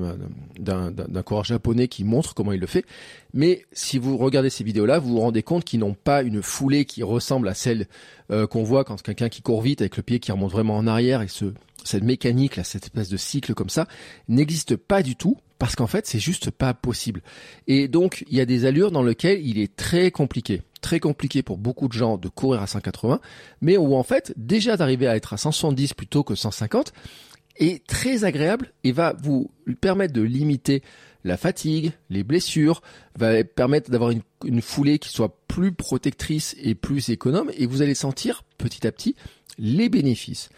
d'un- 0.59 1.23
coureur 1.23 1.43
japonais 1.43 1.87
qui 1.87 2.03
montre 2.03 2.35
comment 2.35 2.51
il 2.51 2.59
le 2.59 2.67
fait. 2.67 2.85
Mais 3.33 3.65
si 3.71 3.97
vous 3.97 4.17
regardez 4.17 4.51
ces 4.51 4.63
vidéos-là, 4.63 4.99
vous 4.99 5.09
vous 5.09 5.19
rendez 5.19 5.41
compte 5.41 5.65
qu'ils 5.65 5.79
n'ont 5.79 5.95
pas 5.95 6.21
une 6.21 6.43
foulée 6.43 6.85
qui 6.85 7.01
ressemble 7.01 7.47
à 7.47 7.55
celle 7.55 7.87
euh, 8.31 8.45
qu'on 8.45 8.63
voit 8.63 8.83
quand 8.83 9.01
quelqu'un 9.01 9.29
qui 9.29 9.41
court 9.41 9.63
vite 9.63 9.81
avec 9.81 9.97
le 9.97 10.03
pied 10.03 10.19
qui 10.19 10.31
remonte 10.31 10.51
vraiment 10.51 10.77
en 10.77 10.85
arrière 10.85 11.23
et 11.23 11.27
ce 11.27 11.45
cette 11.85 12.03
mécanique 12.03 12.55
là, 12.55 12.63
cette 12.63 12.85
espèce 12.85 13.09
de 13.09 13.17
cycle 13.17 13.53
comme 13.53 13.69
ça 13.69 13.87
n'existe 14.27 14.75
pas 14.75 15.03
du 15.03 15.15
tout 15.15 15.37
parce 15.57 15.75
qu'en 15.75 15.87
fait 15.87 16.05
c'est 16.05 16.19
juste 16.19 16.51
pas 16.51 16.73
possible. 16.73 17.21
Et 17.67 17.87
donc 17.87 18.25
il 18.29 18.37
y 18.37 18.41
a 18.41 18.45
des 18.45 18.65
allures 18.65 18.91
dans 18.91 19.03
lesquelles 19.03 19.45
il 19.45 19.59
est 19.59 19.75
très 19.75 20.11
compliqué, 20.11 20.61
très 20.81 20.99
compliqué 20.99 21.43
pour 21.43 21.57
beaucoup 21.57 21.87
de 21.87 21.93
gens 21.93 22.17
de 22.17 22.27
courir 22.27 22.61
à 22.61 22.67
180, 22.67 23.19
mais 23.61 23.77
où 23.77 23.95
en 23.95 24.03
fait 24.03 24.33
déjà 24.35 24.77
d'arriver 24.77 25.07
à 25.07 25.15
être 25.15 25.33
à 25.33 25.37
170 25.37 25.93
plutôt 25.93 26.23
que 26.23 26.35
150 26.35 26.91
est 27.57 27.85
très 27.87 28.25
agréable 28.25 28.73
et 28.83 28.91
va 28.91 29.15
vous 29.21 29.49
permettre 29.79 30.13
de 30.13 30.21
limiter 30.21 30.83
la 31.23 31.37
fatigue, 31.37 31.91
les 32.09 32.23
blessures, 32.23 32.81
va 33.17 33.43
permettre 33.43 33.89
d'avoir 33.89 34.11
une, 34.11 34.21
une 34.43 34.61
foulée 34.61 34.99
qui 34.99 35.09
soit 35.09 35.39
plus 35.47 35.71
protectrice 35.71 36.55
et 36.61 36.75
plus 36.75 37.09
économe 37.09 37.49
et 37.57 37.65
vous 37.65 37.81
allez 37.81 37.95
sentir 37.95 38.43
petit 38.57 38.85
à 38.85 38.91
petit 38.91 39.15
les 39.57 39.89
bénéfices. 39.89 40.49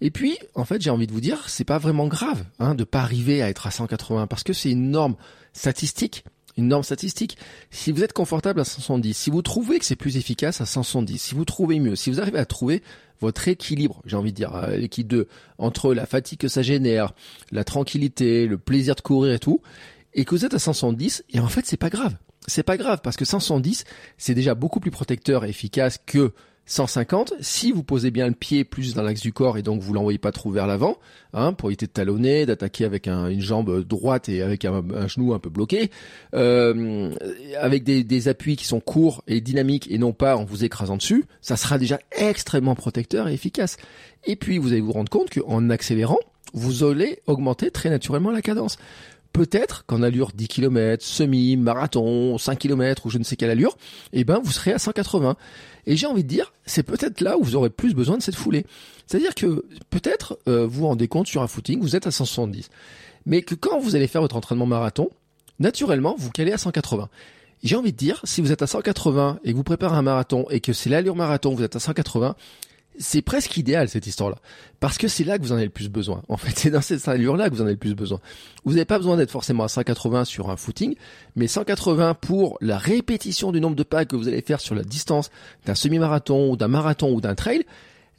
Et 0.00 0.10
puis, 0.10 0.36
en 0.54 0.64
fait, 0.64 0.82
j'ai 0.82 0.90
envie 0.90 1.06
de 1.06 1.12
vous 1.12 1.20
dire, 1.20 1.48
c'est 1.48 1.64
pas 1.64 1.78
vraiment 1.78 2.08
grave 2.08 2.44
hein, 2.58 2.74
de 2.74 2.84
pas 2.84 3.00
arriver 3.00 3.42
à 3.42 3.48
être 3.48 3.66
à 3.66 3.70
180 3.70 4.26
parce 4.26 4.42
que 4.42 4.52
c'est 4.52 4.70
une 4.70 4.90
norme 4.90 5.16
statistique. 5.52 6.24
Une 6.56 6.68
norme 6.68 6.84
statistique. 6.84 7.36
Si 7.70 7.90
vous 7.90 8.04
êtes 8.04 8.12
confortable 8.12 8.60
à 8.60 8.64
170, 8.64 9.14
si 9.14 9.30
vous 9.30 9.42
trouvez 9.42 9.78
que 9.78 9.84
c'est 9.84 9.96
plus 9.96 10.16
efficace 10.16 10.60
à 10.60 10.66
170, 10.66 11.18
si 11.18 11.34
vous 11.34 11.44
trouvez 11.44 11.80
mieux, 11.80 11.96
si 11.96 12.10
vous 12.10 12.20
arrivez 12.20 12.38
à 12.38 12.44
trouver 12.44 12.82
votre 13.20 13.48
équilibre, 13.48 14.02
j'ai 14.04 14.16
envie 14.16 14.30
de 14.30 14.36
dire, 14.36 14.54
euh, 14.54 14.76
l'équilibre 14.76 15.24
entre 15.58 15.94
la 15.94 16.06
fatigue 16.06 16.38
que 16.38 16.48
ça 16.48 16.62
génère, 16.62 17.12
la 17.50 17.64
tranquillité, 17.64 18.46
le 18.46 18.58
plaisir 18.58 18.94
de 18.94 19.00
courir 19.00 19.32
et 19.32 19.38
tout, 19.38 19.62
et 20.12 20.24
que 20.24 20.34
vous 20.34 20.44
êtes 20.44 20.54
à 20.54 20.58
170, 20.58 21.24
et 21.30 21.40
en 21.40 21.48
fait, 21.48 21.66
c'est 21.66 21.76
pas 21.76 21.90
grave. 21.90 22.16
C'est 22.46 22.62
pas 22.62 22.76
grave 22.76 23.00
parce 23.02 23.16
que 23.16 23.24
170, 23.24 23.84
c'est 24.18 24.34
déjà 24.34 24.54
beaucoup 24.54 24.78
plus 24.78 24.90
protecteur 24.90 25.44
et 25.44 25.48
efficace 25.48 25.98
que 26.04 26.32
150, 26.66 27.34
si 27.40 27.72
vous 27.72 27.82
posez 27.82 28.10
bien 28.10 28.26
le 28.26 28.32
pied 28.34 28.64
plus 28.64 28.94
dans 28.94 29.02
l'axe 29.02 29.20
du 29.20 29.32
corps 29.32 29.58
et 29.58 29.62
donc 29.62 29.82
vous 29.82 29.92
l'envoyez 29.92 30.18
pas 30.18 30.32
trop 30.32 30.50
vers 30.50 30.66
l'avant, 30.66 30.96
hein, 31.34 31.52
pour 31.52 31.68
éviter 31.68 31.86
de 31.86 31.90
talonner, 31.92 32.46
d'attaquer 32.46 32.84
avec 32.86 33.06
un- 33.06 33.28
une 33.28 33.40
jambe 33.42 33.84
droite 33.86 34.28
et 34.28 34.40
avec 34.42 34.64
un, 34.64 34.82
un 34.94 35.06
genou 35.06 35.34
un 35.34 35.38
peu 35.38 35.50
bloqué, 35.50 35.90
euh, 36.34 37.10
avec 37.60 37.84
des, 37.84 38.02
des 38.04 38.28
appuis 38.28 38.56
qui 38.56 38.64
sont 38.66 38.80
courts 38.80 39.22
et 39.26 39.40
dynamiques 39.40 39.90
et 39.90 39.98
non 39.98 40.12
pas 40.12 40.36
en 40.36 40.44
vous 40.44 40.64
écrasant 40.64 40.96
dessus, 40.96 41.24
ça 41.42 41.56
sera 41.56 41.76
déjà 41.78 41.98
extrêmement 42.16 42.74
protecteur 42.74 43.28
et 43.28 43.34
efficace. 43.34 43.76
Et 44.24 44.36
puis 44.36 44.58
vous 44.58 44.72
allez 44.72 44.80
vous 44.80 44.92
rendre 44.92 45.10
compte 45.10 45.30
qu'en 45.30 45.68
accélérant, 45.70 46.18
vous 46.54 46.84
allez 46.84 47.18
augmenter 47.26 47.70
très 47.70 47.90
naturellement 47.90 48.30
la 48.30 48.40
cadence. 48.40 48.78
Peut-être 49.34 49.84
qu'en 49.86 50.00
allure 50.04 50.30
10 50.32 50.46
km, 50.46 51.04
semi, 51.04 51.56
marathon, 51.56 52.38
5 52.38 52.56
km 52.56 53.06
ou 53.06 53.10
je 53.10 53.18
ne 53.18 53.24
sais 53.24 53.34
quelle 53.34 53.50
allure, 53.50 53.76
eh 54.12 54.22
ben 54.22 54.40
vous 54.40 54.52
serez 54.52 54.72
à 54.72 54.78
180. 54.78 55.34
Et 55.86 55.96
j'ai 55.96 56.06
envie 56.06 56.22
de 56.22 56.28
dire, 56.28 56.52
c'est 56.66 56.84
peut-être 56.84 57.20
là 57.20 57.36
où 57.36 57.42
vous 57.42 57.56
aurez 57.56 57.68
plus 57.68 57.94
besoin 57.94 58.16
de 58.16 58.22
cette 58.22 58.36
foulée. 58.36 58.64
C'est-à-dire 59.08 59.34
que 59.34 59.64
peut-être 59.90 60.38
euh, 60.46 60.68
vous 60.68 60.82
vous 60.82 60.86
rendez 60.86 61.08
compte 61.08 61.26
sur 61.26 61.42
un 61.42 61.48
footing, 61.48 61.80
vous 61.80 61.96
êtes 61.96 62.06
à 62.06 62.12
170. 62.12 62.70
Mais 63.26 63.42
que 63.42 63.56
quand 63.56 63.80
vous 63.80 63.96
allez 63.96 64.06
faire 64.06 64.20
votre 64.20 64.36
entraînement 64.36 64.66
marathon, 64.66 65.10
naturellement, 65.58 66.14
vous 66.16 66.30
calez 66.30 66.52
à 66.52 66.58
180. 66.58 67.08
J'ai 67.64 67.74
envie 67.74 67.90
de 67.90 67.96
dire, 67.96 68.20
si 68.22 68.40
vous 68.40 68.52
êtes 68.52 68.62
à 68.62 68.68
180 68.68 69.40
et 69.42 69.50
que 69.50 69.56
vous 69.56 69.64
préparez 69.64 69.96
un 69.96 70.02
marathon 70.02 70.46
et 70.48 70.60
que 70.60 70.72
c'est 70.72 70.90
l'allure 70.90 71.16
marathon, 71.16 71.56
vous 71.56 71.64
êtes 71.64 71.74
à 71.74 71.80
180, 71.80 72.36
c'est 72.98 73.22
presque 73.22 73.56
idéal 73.56 73.88
cette 73.88 74.06
histoire-là. 74.06 74.36
Parce 74.80 74.98
que 74.98 75.08
c'est 75.08 75.24
là 75.24 75.38
que 75.38 75.42
vous 75.42 75.52
en 75.52 75.56
avez 75.56 75.64
le 75.64 75.70
plus 75.70 75.88
besoin. 75.88 76.22
En 76.28 76.36
fait, 76.36 76.50
c'est 76.56 76.70
dans 76.70 76.80
cette 76.80 77.06
allure-là 77.08 77.48
que 77.48 77.54
vous 77.54 77.60
en 77.60 77.64
avez 77.64 77.74
le 77.74 77.78
plus 77.78 77.94
besoin. 77.94 78.20
Vous 78.64 78.72
n'avez 78.72 78.84
pas 78.84 78.98
besoin 78.98 79.16
d'être 79.16 79.30
forcément 79.30 79.64
à 79.64 79.68
180 79.68 80.24
sur 80.24 80.50
un 80.50 80.56
footing, 80.56 80.94
mais 81.36 81.46
180 81.46 82.14
pour 82.14 82.58
la 82.60 82.78
répétition 82.78 83.52
du 83.52 83.60
nombre 83.60 83.76
de 83.76 83.82
pas 83.82 84.04
que 84.04 84.16
vous 84.16 84.28
allez 84.28 84.42
faire 84.42 84.60
sur 84.60 84.74
la 84.74 84.82
distance 84.82 85.30
d'un 85.66 85.74
semi-marathon 85.74 86.50
ou 86.50 86.56
d'un 86.56 86.68
marathon 86.68 87.12
ou 87.12 87.20
d'un 87.20 87.34
trail. 87.34 87.64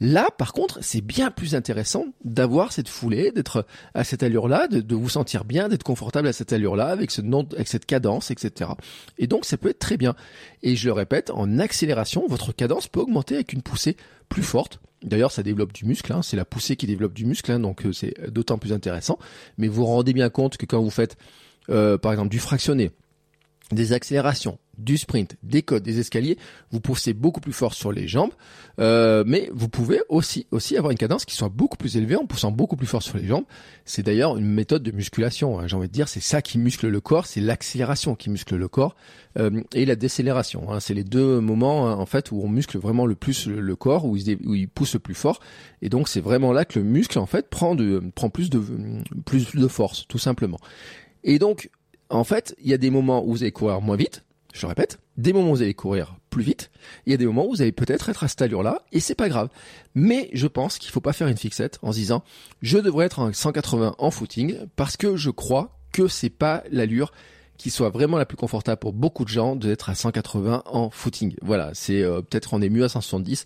Là, 0.00 0.28
par 0.36 0.52
contre, 0.52 0.78
c'est 0.82 1.00
bien 1.00 1.30
plus 1.30 1.54
intéressant 1.54 2.06
d'avoir 2.24 2.72
cette 2.72 2.88
foulée, 2.88 3.32
d'être 3.32 3.66
à 3.94 4.04
cette 4.04 4.22
allure-là, 4.22 4.68
de, 4.68 4.94
vous 4.94 5.08
sentir 5.08 5.44
bien, 5.44 5.68
d'être 5.68 5.84
confortable 5.84 6.28
à 6.28 6.32
cette 6.32 6.52
allure-là, 6.52 6.88
avec 6.88 7.10
avec 7.18 7.68
cette 7.68 7.86
cadence, 7.86 8.30
etc. 8.30 8.70
Et 9.18 9.26
donc, 9.26 9.44
ça 9.44 9.56
peut 9.56 9.70
être 9.70 9.78
très 9.78 9.96
bien. 9.96 10.14
Et 10.62 10.76
je 10.76 10.86
le 10.86 10.92
répète, 10.92 11.30
en 11.30 11.58
accélération, 11.58 12.26
votre 12.28 12.52
cadence 12.52 12.88
peut 12.88 13.00
augmenter 13.00 13.36
avec 13.36 13.52
une 13.52 13.62
poussée 13.62 13.96
plus 14.28 14.42
forte. 14.42 14.80
D'ailleurs, 15.02 15.32
ça 15.32 15.42
développe 15.42 15.72
du 15.72 15.84
muscle, 15.84 16.12
hein, 16.12 16.22
c'est 16.22 16.36
la 16.36 16.44
poussée 16.44 16.76
qui 16.76 16.86
développe 16.86 17.14
du 17.14 17.26
muscle, 17.26 17.52
hein, 17.52 17.60
donc 17.60 17.86
euh, 17.86 17.92
c'est 17.92 18.30
d'autant 18.30 18.58
plus 18.58 18.72
intéressant. 18.72 19.18
Mais 19.56 19.68
vous 19.68 19.76
vous 19.76 19.86
rendez 19.86 20.12
bien 20.12 20.30
compte 20.30 20.56
que 20.56 20.66
quand 20.66 20.82
vous 20.82 20.90
faites, 20.90 21.16
euh, 21.70 21.96
par 21.96 22.12
exemple, 22.12 22.30
du 22.30 22.38
fractionné, 22.38 22.90
des 23.72 23.92
accélérations, 23.92 24.58
du 24.78 24.98
sprint, 24.98 25.36
des 25.42 25.62
codes, 25.62 25.82
des 25.82 25.98
escaliers, 26.00 26.38
vous 26.70 26.80
poussez 26.80 27.12
beaucoup 27.14 27.40
plus 27.40 27.52
fort 27.52 27.74
sur 27.74 27.92
les 27.92 28.08
jambes, 28.08 28.32
euh, 28.78 29.24
mais 29.26 29.50
vous 29.52 29.68
pouvez 29.68 30.00
aussi 30.08 30.46
aussi 30.50 30.76
avoir 30.76 30.90
une 30.90 30.98
cadence 30.98 31.24
qui 31.24 31.34
soit 31.34 31.48
beaucoup 31.48 31.76
plus 31.76 31.96
élevée 31.96 32.16
en 32.16 32.26
poussant 32.26 32.50
beaucoup 32.50 32.76
plus 32.76 32.86
fort 32.86 33.02
sur 33.02 33.16
les 33.16 33.26
jambes. 33.26 33.44
C'est 33.84 34.02
d'ailleurs 34.02 34.36
une 34.36 34.46
méthode 34.46 34.82
de 34.82 34.90
musculation. 34.92 35.58
hein, 35.58 35.66
J'ai 35.66 35.76
envie 35.76 35.88
de 35.88 35.92
dire, 35.92 36.08
c'est 36.08 36.20
ça 36.20 36.42
qui 36.42 36.58
muscle 36.58 36.88
le 36.88 37.00
corps, 37.00 37.26
c'est 37.26 37.40
l'accélération 37.40 38.14
qui 38.14 38.30
muscle 38.30 38.56
le 38.56 38.68
corps 38.68 38.96
euh, 39.38 39.62
et 39.74 39.84
la 39.84 39.96
décélération. 39.96 40.72
hein. 40.72 40.80
C'est 40.80 40.94
les 40.94 41.04
deux 41.04 41.40
moments 41.40 41.88
hein, 41.88 41.94
en 41.94 42.06
fait 42.06 42.30
où 42.32 42.40
on 42.42 42.48
muscle 42.48 42.78
vraiment 42.78 43.06
le 43.06 43.14
plus 43.14 43.46
le, 43.46 43.76
corps, 43.76 44.04
où 44.04 44.16
il, 44.16 44.38
où 44.46 44.54
il 44.54 44.68
pousse 44.68 44.94
le 44.94 45.00
plus 45.00 45.14
fort. 45.14 45.40
Et 45.82 45.88
donc 45.88 46.08
c'est 46.08 46.20
vraiment 46.20 46.52
là 46.52 46.64
que 46.64 46.78
le 46.78 46.84
muscle 46.84 47.18
en 47.18 47.26
fait 47.26 47.48
prend 47.48 47.74
de 47.74 48.02
prend 48.14 48.30
plus 48.30 48.50
de 48.50 48.62
plus 49.24 49.54
de 49.54 49.68
force, 49.68 50.06
tout 50.08 50.18
simplement. 50.18 50.58
Et 51.24 51.38
donc 51.38 51.70
en 52.08 52.24
fait, 52.24 52.54
il 52.62 52.70
y 52.70 52.74
a 52.74 52.78
des 52.78 52.90
moments 52.90 53.24
où 53.24 53.32
vous 53.32 53.42
allez 53.42 53.52
courir 53.52 53.80
moins 53.80 53.96
vite, 53.96 54.24
je 54.56 54.62
le 54.62 54.68
répète, 54.68 54.98
des 55.16 55.32
moments 55.32 55.50
où 55.50 55.56
vous 55.56 55.62
allez 55.62 55.74
courir 55.74 56.16
plus 56.30 56.42
vite, 56.42 56.70
il 57.06 57.10
y 57.10 57.14
a 57.14 57.16
des 57.16 57.26
moments 57.26 57.46
où 57.46 57.50
vous 57.50 57.62
allez 57.62 57.72
peut-être 57.72 58.08
être 58.08 58.24
à 58.24 58.28
cette 58.28 58.42
allure-là, 58.42 58.82
et 58.92 59.00
c'est 59.00 59.14
pas 59.14 59.28
grave. 59.28 59.48
Mais 59.94 60.30
je 60.32 60.46
pense 60.46 60.78
qu'il 60.78 60.90
faut 60.90 61.00
pas 61.00 61.12
faire 61.12 61.28
une 61.28 61.36
fixette 61.36 61.78
en 61.82 61.92
se 61.92 61.98
disant, 61.98 62.24
je 62.62 62.78
devrais 62.78 63.06
être 63.06 63.18
en 63.18 63.32
180 63.32 63.96
en 63.98 64.10
footing, 64.10 64.56
parce 64.76 64.96
que 64.96 65.16
je 65.16 65.30
crois 65.30 65.78
que 65.92 66.08
c'est 66.08 66.30
pas 66.30 66.64
l'allure 66.70 67.12
qui 67.56 67.70
soit 67.70 67.90
vraiment 67.90 68.18
la 68.18 68.26
plus 68.26 68.36
confortable 68.36 68.78
pour 68.78 68.92
beaucoup 68.92 69.24
de 69.24 69.30
gens 69.30 69.56
d'être 69.56 69.88
à 69.88 69.94
180 69.94 70.62
en 70.66 70.90
footing. 70.90 71.34
Voilà, 71.42 71.70
c'est 71.74 72.02
euh, 72.02 72.20
peut-être 72.20 72.52
on 72.52 72.60
est 72.60 72.68
mieux 72.68 72.84
à 72.84 72.88
170. 72.88 73.44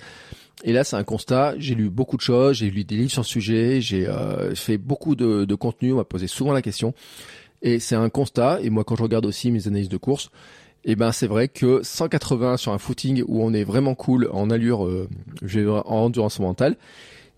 Et 0.64 0.72
là, 0.72 0.84
c'est 0.84 0.96
un 0.96 1.04
constat. 1.04 1.54
J'ai 1.58 1.74
lu 1.74 1.90
beaucoup 1.90 2.16
de 2.16 2.22
choses, 2.22 2.56
j'ai 2.56 2.70
lu 2.70 2.84
des 2.84 2.96
livres 2.96 3.10
sur 3.10 3.22
le 3.22 3.26
sujet, 3.26 3.80
j'ai 3.80 4.06
euh, 4.06 4.54
fait 4.54 4.78
beaucoup 4.78 5.14
de, 5.14 5.44
de 5.44 5.54
contenu. 5.54 5.92
On 5.92 5.96
m'a 5.96 6.04
posé 6.04 6.26
souvent 6.26 6.52
la 6.52 6.62
question. 6.62 6.92
Et 7.62 7.78
c'est 7.78 7.94
un 7.94 8.08
constat. 8.08 8.60
Et 8.62 8.70
moi, 8.70 8.84
quand 8.84 8.96
je 8.96 9.02
regarde 9.02 9.26
aussi 9.26 9.50
mes 9.50 9.68
analyses 9.68 9.88
de 9.88 9.96
course, 9.96 10.30
eh 10.84 10.96
ben 10.96 11.12
c'est 11.12 11.26
vrai 11.26 11.48
que 11.48 11.82
180 11.82 12.56
sur 12.56 12.72
un 12.72 12.78
footing 12.78 13.22
où 13.26 13.42
on 13.42 13.52
est 13.52 13.64
vraiment 13.64 13.94
cool 13.94 14.28
en 14.32 14.50
allure, 14.50 14.86
euh, 14.86 15.08
en 15.84 15.96
endurance 16.04 16.40
mentale, 16.40 16.76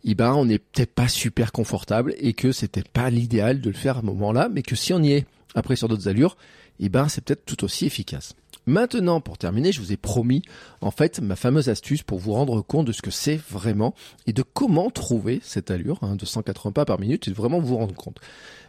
eh 0.05 0.15
ben 0.15 0.33
on 0.35 0.45
n'est 0.45 0.59
peut-être 0.59 0.95
pas 0.95 1.09
super 1.09 1.53
confortable 1.53 2.15
et 2.19 2.33
que 2.33 2.53
c'était 2.53 2.85
pas 2.85 3.11
l'idéal 3.11 3.61
de 3.61 3.71
le 3.71 3.77
faire 3.77 3.99
à 3.99 4.01
ce 4.01 4.07
moment-là, 4.07 4.49
mais 4.49 4.63
que 4.63 4.77
si 4.77 4.93
on 4.93 5.03
y 5.03 5.13
est 5.13 5.27
après 5.55 5.77
sur 5.77 5.89
d'autres 5.89 6.09
allures, 6.09 6.37
eh 6.81 6.89
ben 6.89 7.09
c'est 7.09 7.25
peut-être 7.25 7.45
tout 7.45 7.65
aussi 7.65 7.87
efficace. 7.87 8.35
Maintenant, 8.67 9.21
pour 9.21 9.39
terminer, 9.39 9.73
je 9.73 9.81
vous 9.81 9.93
ai 9.93 9.97
promis, 9.97 10.43
en 10.81 10.93
fait, 10.93 11.21
ma 11.21 11.35
fameuse 11.35 11.69
astuce 11.69 12.03
pour 12.03 12.19
vous 12.19 12.33
rendre 12.33 12.63
compte 12.63 12.87
de 12.87 12.93
ce 12.93 13.03
que 13.03 13.11
c'est 13.11 13.41
vraiment 13.51 13.95
et 14.27 14.33
de 14.33 14.43
comment 14.43 14.91
trouver 14.91 15.41
cette 15.43 15.71
allure 15.71 15.99
hein, 16.03 16.15
de 16.15 16.25
180 16.25 16.73
pas 16.73 16.85
par 16.85 17.01
minute 17.01 17.27
et 17.27 17.31
de 17.31 17.37
vraiment 17.37 17.59
vous 17.59 17.77
rendre 17.77 17.95
compte. 17.95 18.21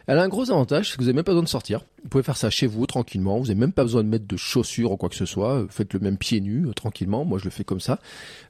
Elle 0.06 0.18
a 0.18 0.22
un 0.22 0.28
gros 0.28 0.50
avantage, 0.50 0.90
c'est 0.90 0.96
que 0.96 1.02
vous 1.02 1.06
n'avez 1.06 1.16
même 1.16 1.24
pas 1.24 1.32
besoin 1.32 1.44
de 1.44 1.48
sortir. 1.48 1.86
Vous 2.02 2.08
pouvez 2.10 2.24
faire 2.24 2.36
ça 2.36 2.50
chez 2.50 2.66
vous, 2.66 2.86
tranquillement. 2.86 3.38
Vous 3.38 3.46
n'avez 3.46 3.58
même 3.58 3.72
pas 3.72 3.84
besoin 3.84 4.02
de 4.02 4.08
mettre 4.08 4.26
de 4.26 4.36
chaussures 4.36 4.92
ou 4.92 4.96
quoi 4.96 5.08
que 5.08 5.14
ce 5.14 5.24
soit. 5.24 5.64
Faites 5.70 5.94
le 5.94 6.00
même 6.00 6.18
pied 6.18 6.40
nu, 6.40 6.66
euh, 6.66 6.72
tranquillement. 6.72 7.24
Moi, 7.24 7.38
je 7.38 7.44
le 7.44 7.50
fais 7.50 7.64
comme 7.64 7.80
ça. 7.80 8.00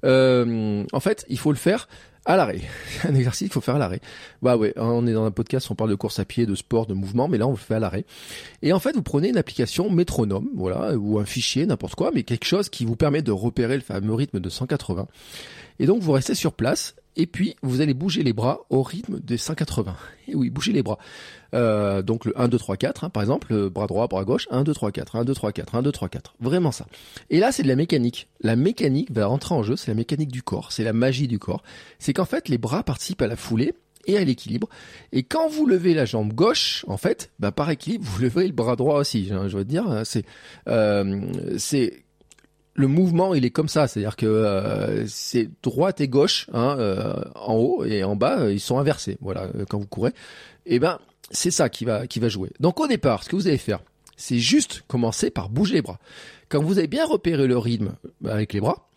Euh, 0.04 0.84
en 0.92 1.00
fait, 1.00 1.24
il 1.28 1.38
faut 1.38 1.52
le 1.52 1.58
faire 1.58 1.88
à 2.24 2.36
l'arrêt. 2.36 2.60
Un 3.04 3.14
exercice 3.14 3.48
qu'il 3.48 3.52
faut 3.52 3.60
faire 3.60 3.76
à 3.76 3.78
l'arrêt. 3.78 4.00
Bah 4.42 4.56
ouais, 4.56 4.72
on 4.76 5.06
est 5.06 5.12
dans 5.12 5.24
un 5.24 5.30
podcast, 5.30 5.68
on 5.70 5.74
parle 5.74 5.90
de 5.90 5.94
course 5.94 6.18
à 6.18 6.24
pied, 6.24 6.46
de 6.46 6.54
sport, 6.54 6.86
de 6.86 6.94
mouvement, 6.94 7.28
mais 7.28 7.38
là, 7.38 7.46
on 7.46 7.52
le 7.52 7.56
fait 7.56 7.74
à 7.74 7.80
l'arrêt. 7.80 8.04
Et 8.62 8.72
en 8.72 8.78
fait, 8.78 8.94
vous 8.94 9.02
prenez 9.02 9.28
une 9.28 9.36
application 9.36 9.90
métronome, 9.90 10.48
voilà, 10.54 10.96
ou 10.96 11.18
un 11.18 11.24
fichier, 11.24 11.66
n'importe 11.66 11.94
quoi, 11.94 12.10
mais 12.14 12.22
quelque 12.22 12.46
chose 12.46 12.68
qui 12.68 12.84
vous 12.84 12.96
permet 12.96 13.22
de 13.22 13.32
repérer 13.32 13.76
le 13.76 13.82
fameux 13.82 14.14
rythme 14.14 14.40
de 14.40 14.48
180. 14.48 15.06
Et 15.80 15.86
donc, 15.86 16.02
vous 16.02 16.12
restez 16.12 16.34
sur 16.34 16.52
place, 16.52 16.94
et 17.16 17.26
puis 17.26 17.56
vous 17.62 17.80
allez 17.80 17.94
bouger 17.94 18.22
les 18.22 18.32
bras 18.32 18.60
au 18.70 18.82
rythme 18.82 19.20
des 19.20 19.36
180. 19.36 19.96
Et 20.28 20.34
oui, 20.34 20.50
bougez 20.50 20.72
les 20.72 20.82
bras. 20.82 20.98
Euh, 21.54 22.02
donc 22.02 22.24
le 22.24 22.38
1, 22.40 22.48
2, 22.48 22.58
3, 22.58 22.76
4, 22.76 23.04
hein, 23.04 23.10
par 23.10 23.22
exemple, 23.22 23.52
le 23.52 23.68
bras 23.68 23.86
droit, 23.86 24.08
bras 24.08 24.24
gauche, 24.24 24.48
1, 24.50 24.64
2, 24.64 24.74
3, 24.74 24.90
4, 24.90 25.16
1, 25.16 25.24
2, 25.24 25.34
3, 25.34 25.52
4, 25.52 25.74
1, 25.76 25.82
2, 25.82 25.92
3, 25.92 26.08
4. 26.08 26.34
Vraiment 26.40 26.72
ça. 26.72 26.86
Et 27.30 27.38
là, 27.38 27.52
c'est 27.52 27.62
de 27.62 27.68
la 27.68 27.76
mécanique. 27.76 28.28
La 28.40 28.56
mécanique 28.56 29.10
va 29.12 29.26
rentrer 29.26 29.54
en 29.54 29.62
jeu, 29.62 29.76
c'est 29.76 29.90
la 29.90 29.94
mécanique 29.94 30.32
du 30.32 30.42
corps, 30.42 30.72
c'est 30.72 30.84
la 30.84 30.92
magie 30.92 31.28
du 31.28 31.38
corps. 31.38 31.62
C'est 31.98 32.12
qu'en 32.12 32.24
fait, 32.24 32.48
les 32.48 32.58
bras 32.58 32.82
participent 32.82 33.22
à 33.22 33.26
la 33.26 33.36
foulée 33.36 33.74
et 34.06 34.16
à 34.16 34.24
l'équilibre. 34.24 34.68
Et 35.12 35.22
quand 35.22 35.48
vous 35.48 35.66
levez 35.66 35.94
la 35.94 36.04
jambe 36.04 36.32
gauche, 36.32 36.84
en 36.88 36.96
fait, 36.96 37.30
bah, 37.38 37.52
par 37.52 37.70
équilibre, 37.70 38.04
vous 38.08 38.22
levez 38.22 38.46
le 38.46 38.52
bras 38.52 38.76
droit 38.76 38.98
aussi. 38.98 39.28
hein, 39.30 39.48
je 39.48 39.56
veux 39.56 39.64
dire, 39.64 40.02
c'est, 40.04 40.24
euh, 40.68 41.20
c'est 41.58 42.04
le 42.74 42.88
mouvement 42.88 43.34
il 43.34 43.44
est 43.44 43.50
comme 43.50 43.68
ça, 43.68 43.86
c'est-à-dire 43.86 44.16
que 44.16 44.26
euh, 44.26 45.06
c'est 45.06 45.48
droite 45.62 46.00
et 46.00 46.08
gauche 46.08 46.48
hein, 46.52 46.76
euh, 46.78 47.14
en 47.34 47.54
haut 47.54 47.84
et 47.84 48.04
en 48.04 48.16
bas 48.16 48.50
ils 48.50 48.60
sont 48.60 48.78
inversés. 48.78 49.16
Voilà, 49.20 49.44
euh, 49.54 49.64
quand 49.68 49.78
vous 49.78 49.86
courez, 49.86 50.12
et 50.66 50.78
ben 50.78 50.98
c'est 51.30 51.50
ça 51.50 51.68
qui 51.68 51.84
va 51.84 52.06
qui 52.06 52.18
va 52.18 52.28
jouer. 52.28 52.50
Donc 52.60 52.80
au 52.80 52.86
départ, 52.86 53.22
ce 53.22 53.28
que 53.28 53.36
vous 53.36 53.46
allez 53.46 53.58
faire, 53.58 53.80
c'est 54.16 54.38
juste 54.38 54.82
commencer 54.88 55.30
par 55.30 55.48
bouger 55.48 55.74
les 55.74 55.82
bras. 55.82 55.98
Quand 56.48 56.62
vous 56.62 56.78
avez 56.78 56.88
bien 56.88 57.06
repéré 57.06 57.46
le 57.46 57.58
rythme 57.58 57.94
avec 58.26 58.52
les 58.52 58.60
bras, 58.60 58.88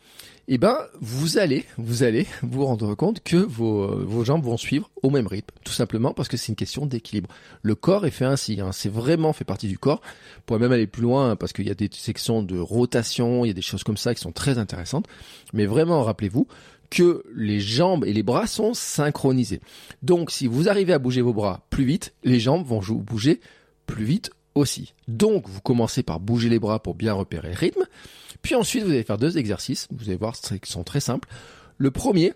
et 0.48 0.58
ben 0.58 0.78
vous 1.02 1.38
allez 1.38 1.66
vous 1.78 2.04
allez 2.04 2.26
vous 2.42 2.66
rendre 2.66 2.96
compte 2.96 3.22
que 3.22 3.38
vos, 3.38 3.84
euh, 3.84 4.04
vos 4.08 4.24
jambes 4.24 4.44
vont 4.44 4.58
suivre 4.58 4.90
au 5.04 5.10
même 5.10 5.28
rythme, 5.28 5.54
tout 5.66 5.74
simplement 5.74 6.14
parce 6.14 6.30
que 6.30 6.38
c'est 6.38 6.50
une 6.50 6.56
question 6.56 6.86
d'équilibre. 6.86 7.30
Le 7.62 7.76
corps 7.76 8.06
est 8.06 8.12
fait 8.12 8.26
ainsi, 8.26 8.60
hein, 8.62 8.72
c'est 8.72 8.90
vraiment 8.90 9.34
fait 9.34 9.44
partie 9.44 9.68
du 9.68 9.78
corps. 9.78 10.02
Vous 10.36 10.42
pourrez 10.46 10.60
même 10.60 10.72
aller 10.72 10.88
plus 10.88 11.02
loin 11.04 11.32
hein, 11.32 11.36
parce 11.36 11.54
qu'il 11.54 11.68
y 11.68 11.72
a 11.72 11.76
des 11.76 11.90
sections 11.92 12.44
de 12.44 12.58
rotation, 12.58 13.44
il 13.46 13.50
y 13.50 13.52
a 13.52 13.54
des 13.54 13.62
choses 13.62 13.84
comme 13.84 13.98
ça 13.98 14.16
qui 14.16 14.22
sont 14.22 14.32
très 14.32 14.58
intéressantes. 14.58 15.08
Mais 15.54 15.66
vraiment, 15.66 16.04
rappelez-vous 16.04 16.48
que 16.90 17.24
les 17.36 17.60
jambes 17.60 18.06
et 18.06 18.14
les 18.14 18.24
bras 18.24 18.48
sont 18.48 18.74
synchronisés. 18.74 19.60
Donc 20.02 20.32
si 20.32 20.48
vous 20.48 20.70
arrivez 20.70 20.94
à 20.94 21.00
bouger 21.00 21.22
vos 21.22 21.34
bras 21.34 21.66
plus 21.70 21.84
vite, 21.84 22.14
les 22.24 22.40
jambes 22.40 22.66
vont 22.66 22.80
bouger 22.80 23.42
plus 23.86 24.06
vite 24.06 24.32
aussi. 24.56 24.94
Donc 25.08 25.48
vous 25.48 25.62
commencez 25.62 26.04
par 26.04 26.20
bouger 26.20 26.50
les 26.50 26.60
bras 26.60 26.82
pour 26.82 26.96
bien 26.96 27.14
repérer 27.14 27.50
le 27.50 27.58
rythme. 27.58 27.84
Puis 28.42 28.56
ensuite 28.56 28.84
vous 28.84 28.90
allez 28.92 29.04
faire 29.04 29.18
deux 29.18 29.38
exercices, 29.38 29.88
vous 29.92 30.06
allez 30.10 30.18
voir 30.18 30.36
qui 30.40 30.72
sont 30.72 30.84
très 30.84 31.00
simples. 31.00 31.28
Le 31.78 31.92
premier, 31.92 32.34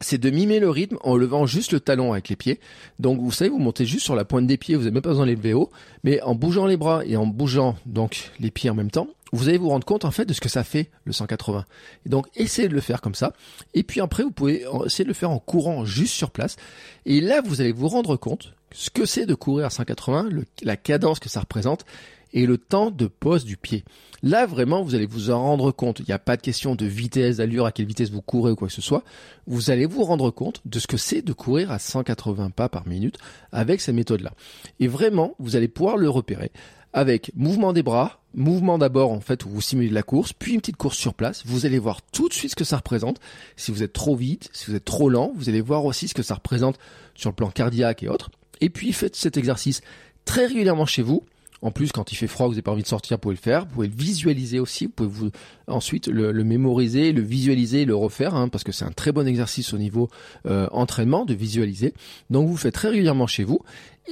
c'est 0.00 0.18
de 0.18 0.30
mimer 0.30 0.60
le 0.60 0.70
rythme 0.70 0.96
en 1.02 1.16
levant 1.16 1.46
juste 1.46 1.72
le 1.72 1.80
talon 1.80 2.12
avec 2.12 2.28
les 2.28 2.36
pieds. 2.36 2.60
Donc 3.00 3.20
vous 3.20 3.32
savez, 3.32 3.50
vous 3.50 3.58
montez 3.58 3.84
juste 3.84 4.04
sur 4.04 4.14
la 4.14 4.24
pointe 4.24 4.46
des 4.46 4.56
pieds, 4.56 4.74
vous 4.76 4.82
n'avez 4.82 4.92
même 4.92 5.02
pas 5.02 5.10
besoin 5.10 5.24
de 5.26 5.30
les 5.30 5.36
lever 5.36 5.54
haut, 5.54 5.70
mais 6.04 6.20
en 6.22 6.34
bougeant 6.34 6.66
les 6.66 6.76
bras 6.76 7.04
et 7.04 7.16
en 7.16 7.26
bougeant 7.26 7.76
donc 7.86 8.30
les 8.38 8.50
pieds 8.50 8.70
en 8.70 8.74
même 8.74 8.90
temps, 8.92 9.08
vous 9.32 9.48
allez 9.48 9.58
vous 9.58 9.68
rendre 9.68 9.84
compte 9.84 10.04
en 10.04 10.10
fait 10.10 10.24
de 10.24 10.32
ce 10.32 10.40
que 10.40 10.48
ça 10.48 10.62
fait 10.64 10.88
le 11.04 11.12
180. 11.12 11.64
Et 12.06 12.08
donc 12.08 12.28
essayez 12.36 12.68
de 12.68 12.74
le 12.74 12.80
faire 12.80 13.00
comme 13.00 13.14
ça. 13.16 13.32
Et 13.74 13.82
puis 13.82 14.00
après, 14.00 14.22
vous 14.22 14.30
pouvez 14.30 14.64
essayer 14.86 15.04
de 15.04 15.08
le 15.08 15.14
faire 15.14 15.30
en 15.30 15.38
courant 15.40 15.84
juste 15.84 16.14
sur 16.14 16.30
place. 16.30 16.56
Et 17.04 17.20
là, 17.20 17.42
vous 17.44 17.60
allez 17.60 17.72
vous 17.72 17.88
rendre 17.88 18.16
compte 18.16 18.54
ce 18.72 18.90
que 18.90 19.04
c'est 19.04 19.26
de 19.26 19.34
courir 19.34 19.66
à 19.66 19.70
180, 19.70 20.28
le- 20.30 20.44
la 20.62 20.76
cadence 20.76 21.18
que 21.18 21.28
ça 21.28 21.40
représente 21.40 21.84
et 22.32 22.46
le 22.46 22.58
temps 22.58 22.90
de 22.90 23.06
pose 23.06 23.44
du 23.44 23.56
pied. 23.56 23.84
Là, 24.22 24.46
vraiment, 24.46 24.82
vous 24.82 24.94
allez 24.94 25.06
vous 25.06 25.30
en 25.30 25.40
rendre 25.40 25.70
compte. 25.70 26.00
Il 26.00 26.06
n'y 26.06 26.12
a 26.12 26.18
pas 26.18 26.36
de 26.36 26.42
question 26.42 26.74
de 26.74 26.86
vitesse, 26.86 27.36
d'allure, 27.36 27.66
à 27.66 27.72
quelle 27.72 27.86
vitesse 27.86 28.10
vous 28.10 28.22
courez 28.22 28.52
ou 28.52 28.56
quoi 28.56 28.68
que 28.68 28.74
ce 28.74 28.82
soit. 28.82 29.04
Vous 29.46 29.70
allez 29.70 29.86
vous 29.86 30.02
rendre 30.02 30.30
compte 30.30 30.60
de 30.64 30.78
ce 30.78 30.86
que 30.86 30.96
c'est 30.96 31.22
de 31.22 31.32
courir 31.32 31.70
à 31.70 31.78
180 31.78 32.50
pas 32.50 32.68
par 32.68 32.86
minute 32.86 33.18
avec 33.52 33.80
cette 33.80 33.94
méthode-là. 33.94 34.32
Et 34.80 34.88
vraiment, 34.88 35.34
vous 35.38 35.56
allez 35.56 35.68
pouvoir 35.68 35.96
le 35.96 36.10
repérer 36.10 36.50
avec 36.92 37.30
mouvement 37.36 37.72
des 37.72 37.82
bras, 37.82 38.20
mouvement 38.34 38.78
d'abord 38.78 39.12
en 39.12 39.20
fait 39.20 39.44
où 39.44 39.48
vous 39.50 39.60
simulez 39.60 39.90
la 39.90 40.02
course, 40.02 40.32
puis 40.32 40.54
une 40.54 40.60
petite 40.60 40.76
course 40.76 40.96
sur 40.96 41.14
place. 41.14 41.44
Vous 41.46 41.66
allez 41.66 41.78
voir 41.78 42.02
tout 42.02 42.28
de 42.28 42.34
suite 42.34 42.50
ce 42.52 42.56
que 42.56 42.64
ça 42.64 42.78
représente. 42.78 43.20
Si 43.56 43.70
vous 43.70 43.82
êtes 43.82 43.92
trop 43.92 44.16
vite, 44.16 44.48
si 44.52 44.70
vous 44.70 44.76
êtes 44.76 44.84
trop 44.84 45.08
lent, 45.08 45.32
vous 45.34 45.48
allez 45.48 45.60
voir 45.60 45.84
aussi 45.84 46.08
ce 46.08 46.14
que 46.14 46.22
ça 46.22 46.34
représente 46.34 46.78
sur 47.14 47.30
le 47.30 47.34
plan 47.34 47.50
cardiaque 47.50 48.02
et 48.02 48.08
autres. 48.08 48.30
Et 48.60 48.70
puis 48.70 48.92
faites 48.92 49.16
cet 49.16 49.36
exercice 49.36 49.80
très 50.24 50.46
régulièrement 50.46 50.86
chez 50.86 51.02
vous. 51.02 51.24
En 51.60 51.72
plus, 51.72 51.90
quand 51.90 52.12
il 52.12 52.16
fait 52.16 52.28
froid, 52.28 52.46
vous 52.46 52.52
n'avez 52.52 52.62
pas 52.62 52.70
envie 52.70 52.82
de 52.82 52.88
sortir, 52.88 53.16
vous 53.16 53.20
pouvez 53.20 53.34
le 53.34 53.40
faire. 53.40 53.62
Vous 53.66 53.74
pouvez 53.74 53.88
le 53.88 53.94
visualiser 53.94 54.60
aussi. 54.60 54.86
Vous 54.86 54.92
pouvez 54.92 55.08
vous 55.08 55.30
ensuite 55.66 56.06
le, 56.06 56.32
mémoriser, 56.44 57.12
le 57.12 57.22
visualiser, 57.22 57.84
le 57.84 57.96
refaire, 57.96 58.34
hein, 58.34 58.48
parce 58.48 58.62
que 58.62 58.72
c'est 58.72 58.84
un 58.84 58.92
très 58.92 59.10
bon 59.10 59.26
exercice 59.26 59.74
au 59.74 59.78
niveau 59.78 60.08
euh, 60.46 60.68
entraînement 60.70 61.24
de 61.24 61.34
visualiser. 61.34 61.94
Donc 62.30 62.48
vous 62.48 62.56
faites 62.56 62.74
très 62.74 62.88
régulièrement 62.88 63.26
chez 63.26 63.44
vous. 63.44 63.60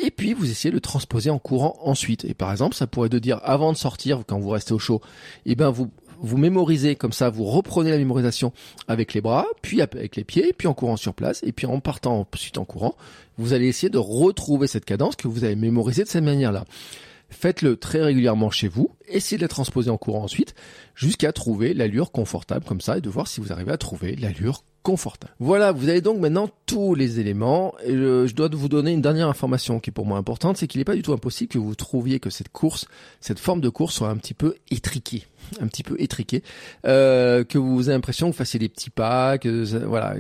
Et 0.03 0.11
puis 0.11 0.35
vous 0.35 0.51
essayez 0.51 0.71
de 0.71 0.77
le 0.77 0.81
transposer 0.81 1.31
en 1.31 1.39
courant 1.39 1.79
ensuite. 1.83 2.25
Et 2.25 2.35
par 2.35 2.51
exemple, 2.51 2.75
ça 2.75 2.87
pourrait 2.87 3.09
de 3.09 3.19
dire 3.19 3.41
avant 3.45 3.73
de 3.73 3.77
sortir, 3.77 4.25
quand 4.27 4.39
vous 4.39 4.51
restez 4.51 4.75
au 4.75 4.79
chaud, 4.79 5.01
eh 5.47 5.55
ben 5.55 5.71
vous 5.71 5.91
vous 6.21 6.39
mémorisez 6.39 6.97
comme 6.97 7.13
ça, 7.13 7.31
vous 7.31 7.45
reprenez 7.45 7.91
la 7.91 7.99
mémorisation 7.99 8.53
avec 8.89 9.15
les 9.15 9.21
bras, 9.21 9.47
puis 9.63 9.83
avec 9.83 10.17
les 10.17 10.25
pieds, 10.25 10.55
puis 10.57 10.67
en 10.69 10.75
courant 10.75 10.97
sur 10.97 11.15
place, 11.15 11.43
et 11.43 11.53
puis 11.53 11.67
en 11.67 11.81
partant 11.81 12.27
ensuite 12.33 12.59
en 12.59 12.65
courant, 12.65 12.97
vous 13.39 13.53
allez 13.53 13.67
essayer 13.67 13.91
de 13.91 13.99
retrouver 13.99 14.67
cette 14.67 14.85
cadence 14.85 15.17
que 15.17 15.29
vous 15.29 15.45
avez 15.45 15.57
mémorisée 15.57 16.05
de 16.05 16.09
cette 16.09 16.25
manière-là. 16.25 16.65
Faites-le 17.29 17.77
très 17.77 18.03
régulièrement 18.03 18.51
chez 18.51 18.69
vous, 18.69 18.91
essayez 19.09 19.37
de 19.37 19.43
la 19.43 19.49
transposer 19.49 19.91
en 19.91 19.99
courant 19.99 20.23
ensuite, 20.23 20.55
jusqu'à 20.95 21.33
trouver 21.33 21.75
l'allure 21.75 22.13
confortable 22.13 22.65
comme 22.65 22.81
ça, 22.81 22.99
et 22.99 23.01
de 23.01 23.11
voir 23.11 23.27
si 23.27 23.41
vous 23.41 23.53
arrivez 23.53 23.73
à 23.73 23.79
trouver 23.79 24.17
l'allure 24.17 24.63
confortable. 24.83 25.35
Voilà, 25.41 25.73
vous 25.73 25.89
avez 25.89 26.01
donc 26.01 26.21
maintenant 26.21 26.49
tous 26.67 26.95
les 26.95 27.21
éléments. 27.21 27.75
Et 27.85 27.93
je, 27.93 28.27
je 28.27 28.35
dois 28.35 28.49
vous 28.53 28.69
donner 28.69 28.93
une 28.93 29.03
dernière 29.03 29.29
information 29.29 29.81
qui 29.81 29.91
est 29.91 29.93
pour 29.93 30.07
moi 30.07 30.19
importante, 30.19 30.57
c'est 30.57 30.67
qu'il 30.67 30.81
n'est 30.81 30.85
pas 30.85 30.95
du 30.95 31.03
tout 31.03 31.13
impossible 31.13 31.49
que 31.49 31.59
vous 31.59 31.75
trouviez 31.75 32.21
que 32.21 32.31
cette 32.31 32.51
course, 32.51 32.87
cette 33.21 33.39
forme 33.39 33.61
de 33.61 33.69
course 33.69 33.95
soit 33.95 34.09
un 34.09 34.17
petit 34.17 34.35
peu 34.35 34.57
étriquée, 34.71 35.27
un 35.61 35.69
petit 35.69 35.83
peu 35.83 35.97
étriquée, 35.99 36.43
euh, 36.87 37.45
que 37.45 37.59
vous 37.59 37.89
avez 37.89 37.97
l'impression 37.97 38.27
que 38.29 38.33
vous 38.33 38.39
fassiez 38.39 38.59
des 38.59 38.69
petits 38.69 38.91
pas, 38.91 39.39
que 39.39 39.65
voilà, 39.87 40.15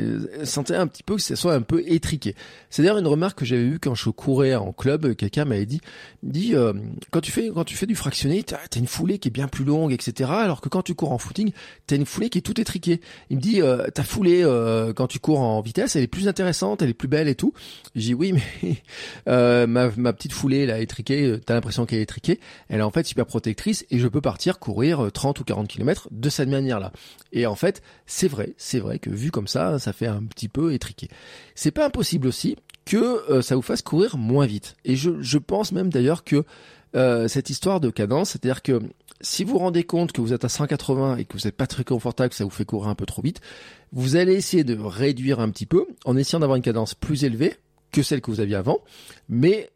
sentez 0.44 0.74
un 0.74 0.86
petit 0.86 1.02
peu 1.02 1.16
que 1.16 1.22
ce 1.22 1.34
soit 1.34 1.54
un 1.54 1.62
peu 1.62 1.82
étriqué. 1.86 2.34
C'est 2.70 2.82
d'ailleurs 2.82 2.98
une 2.98 3.06
remarque 3.06 3.38
que 3.38 3.44
j'avais 3.44 3.64
eue 3.64 3.78
quand 3.78 3.94
je 3.94 4.10
courais 4.10 4.54
en 4.54 4.72
club, 4.72 5.14
quelqu'un 5.14 5.44
m'avait 5.44 5.66
dit, 5.66 5.80
dit 6.22 6.54
euh, 6.54 6.72
quand 7.10 7.20
tu 7.20 7.32
fais 7.32 7.50
quand 7.52 7.64
tu 7.64 7.76
fais 7.76 7.86
du 7.86 7.94
fractionné, 7.94 8.42
t'as 8.42 8.56
as 8.56 8.78
une 8.78 8.86
foulée 8.86 9.18
qui 9.18 9.28
est 9.28 9.30
bien 9.30 9.48
plus 9.48 9.64
longue, 9.64 9.92
etc. 9.92 10.30
Alors 10.32 10.60
que 10.60 10.68
quand 10.68 10.82
tu 10.82 10.94
cours 10.94 11.12
en 11.12 11.18
footing, 11.18 11.52
t'as 11.86 11.96
une 11.96 12.06
foulée 12.06 12.30
qui 12.30 12.38
est 12.38 12.42
tout 12.42 12.60
étriquée. 12.60 13.00
Il 13.30 13.36
me 13.36 13.42
dit, 13.42 13.62
euh, 13.62 13.88
ta 13.88 14.02
foulée 14.02 14.42
euh, 14.42 14.92
quand 14.92 15.06
tu 15.06 15.18
cours 15.18 15.40
en 15.40 15.60
vitesse, 15.60 15.96
elle 15.96 16.02
est 16.02 16.08
plus 16.08 16.28
intéressante, 16.36 16.82
elle 16.82 16.90
est 16.90 16.94
plus 16.94 17.08
belle 17.08 17.28
et 17.28 17.34
tout. 17.34 17.54
J'ai 17.94 18.08
dit 18.08 18.14
oui, 18.14 18.32
mais 18.32 18.76
euh, 19.28 19.66
ma, 19.66 20.12
petite 20.12 20.32
foulée 20.32 20.66
là 20.66 20.80
étriquée, 20.80 21.24
euh, 21.24 21.40
t'as 21.44 21.54
l'impression 21.54 21.86
qu'elle 21.86 22.00
est 22.00 22.02
étriquée, 22.02 22.40
elle 22.68 22.80
est 22.80 22.82
en 22.82 22.90
fait 22.90 23.06
super 23.06 23.24
protectrice 23.24 23.86
et 23.90 23.98
je 23.98 24.06
peux 24.06 24.20
partir 24.20 24.58
courir 24.58 25.06
euh, 25.06 25.10
30 25.10 25.40
ou 25.40 25.44
40 25.44 25.66
km 25.66 26.08
de 26.10 26.28
cette 26.28 26.50
manière-là. 26.50 26.92
Et 27.32 27.46
en 27.46 27.54
fait, 27.54 27.82
c'est 28.04 28.28
vrai, 28.28 28.52
c'est 28.58 28.80
vrai 28.80 28.98
que 28.98 29.08
vu 29.08 29.30
comme 29.30 29.48
ça, 29.48 29.78
ça 29.78 29.94
fait 29.94 30.06
un 30.06 30.24
petit 30.24 30.48
peu 30.48 30.74
étriqué. 30.74 31.08
C'est 31.54 31.70
pas 31.70 31.86
impossible 31.86 32.28
aussi 32.28 32.56
que 32.84 33.30
euh, 33.30 33.40
ça 33.40 33.56
vous 33.56 33.62
fasse 33.62 33.80
courir 33.80 34.18
moins 34.18 34.46
vite. 34.46 34.76
Et 34.84 34.94
je 34.94 35.38
pense 35.38 35.72
même 35.72 35.88
d'ailleurs 35.88 36.22
que 36.22 36.44
euh, 36.96 37.28
cette 37.28 37.50
histoire 37.50 37.80
de 37.80 37.90
cadence, 37.90 38.30
c'est-à-dire 38.30 38.62
que 38.62 38.80
si 39.20 39.44
vous 39.44 39.52
vous 39.52 39.58
rendez 39.58 39.84
compte 39.84 40.12
que 40.12 40.20
vous 40.20 40.32
êtes 40.32 40.44
à 40.44 40.48
180 40.48 41.16
et 41.16 41.24
que 41.24 41.36
vous 41.36 41.46
n'êtes 41.46 41.56
pas 41.56 41.66
très 41.66 41.84
confortable, 41.84 42.30
que 42.30 42.36
ça 42.36 42.44
vous 42.44 42.50
fait 42.50 42.64
courir 42.64 42.88
un 42.88 42.94
peu 42.94 43.06
trop 43.06 43.22
vite, 43.22 43.40
vous 43.92 44.16
allez 44.16 44.34
essayer 44.34 44.64
de 44.64 44.76
réduire 44.78 45.40
un 45.40 45.50
petit 45.50 45.66
peu 45.66 45.86
en 46.04 46.16
essayant 46.16 46.40
d'avoir 46.40 46.56
une 46.56 46.62
cadence 46.62 46.94
plus 46.94 47.24
élevée 47.24 47.54
que 47.92 48.02
celle 48.02 48.20
que 48.20 48.30
vous 48.30 48.40
aviez 48.40 48.56
avant, 48.56 48.80
mais 49.28 49.70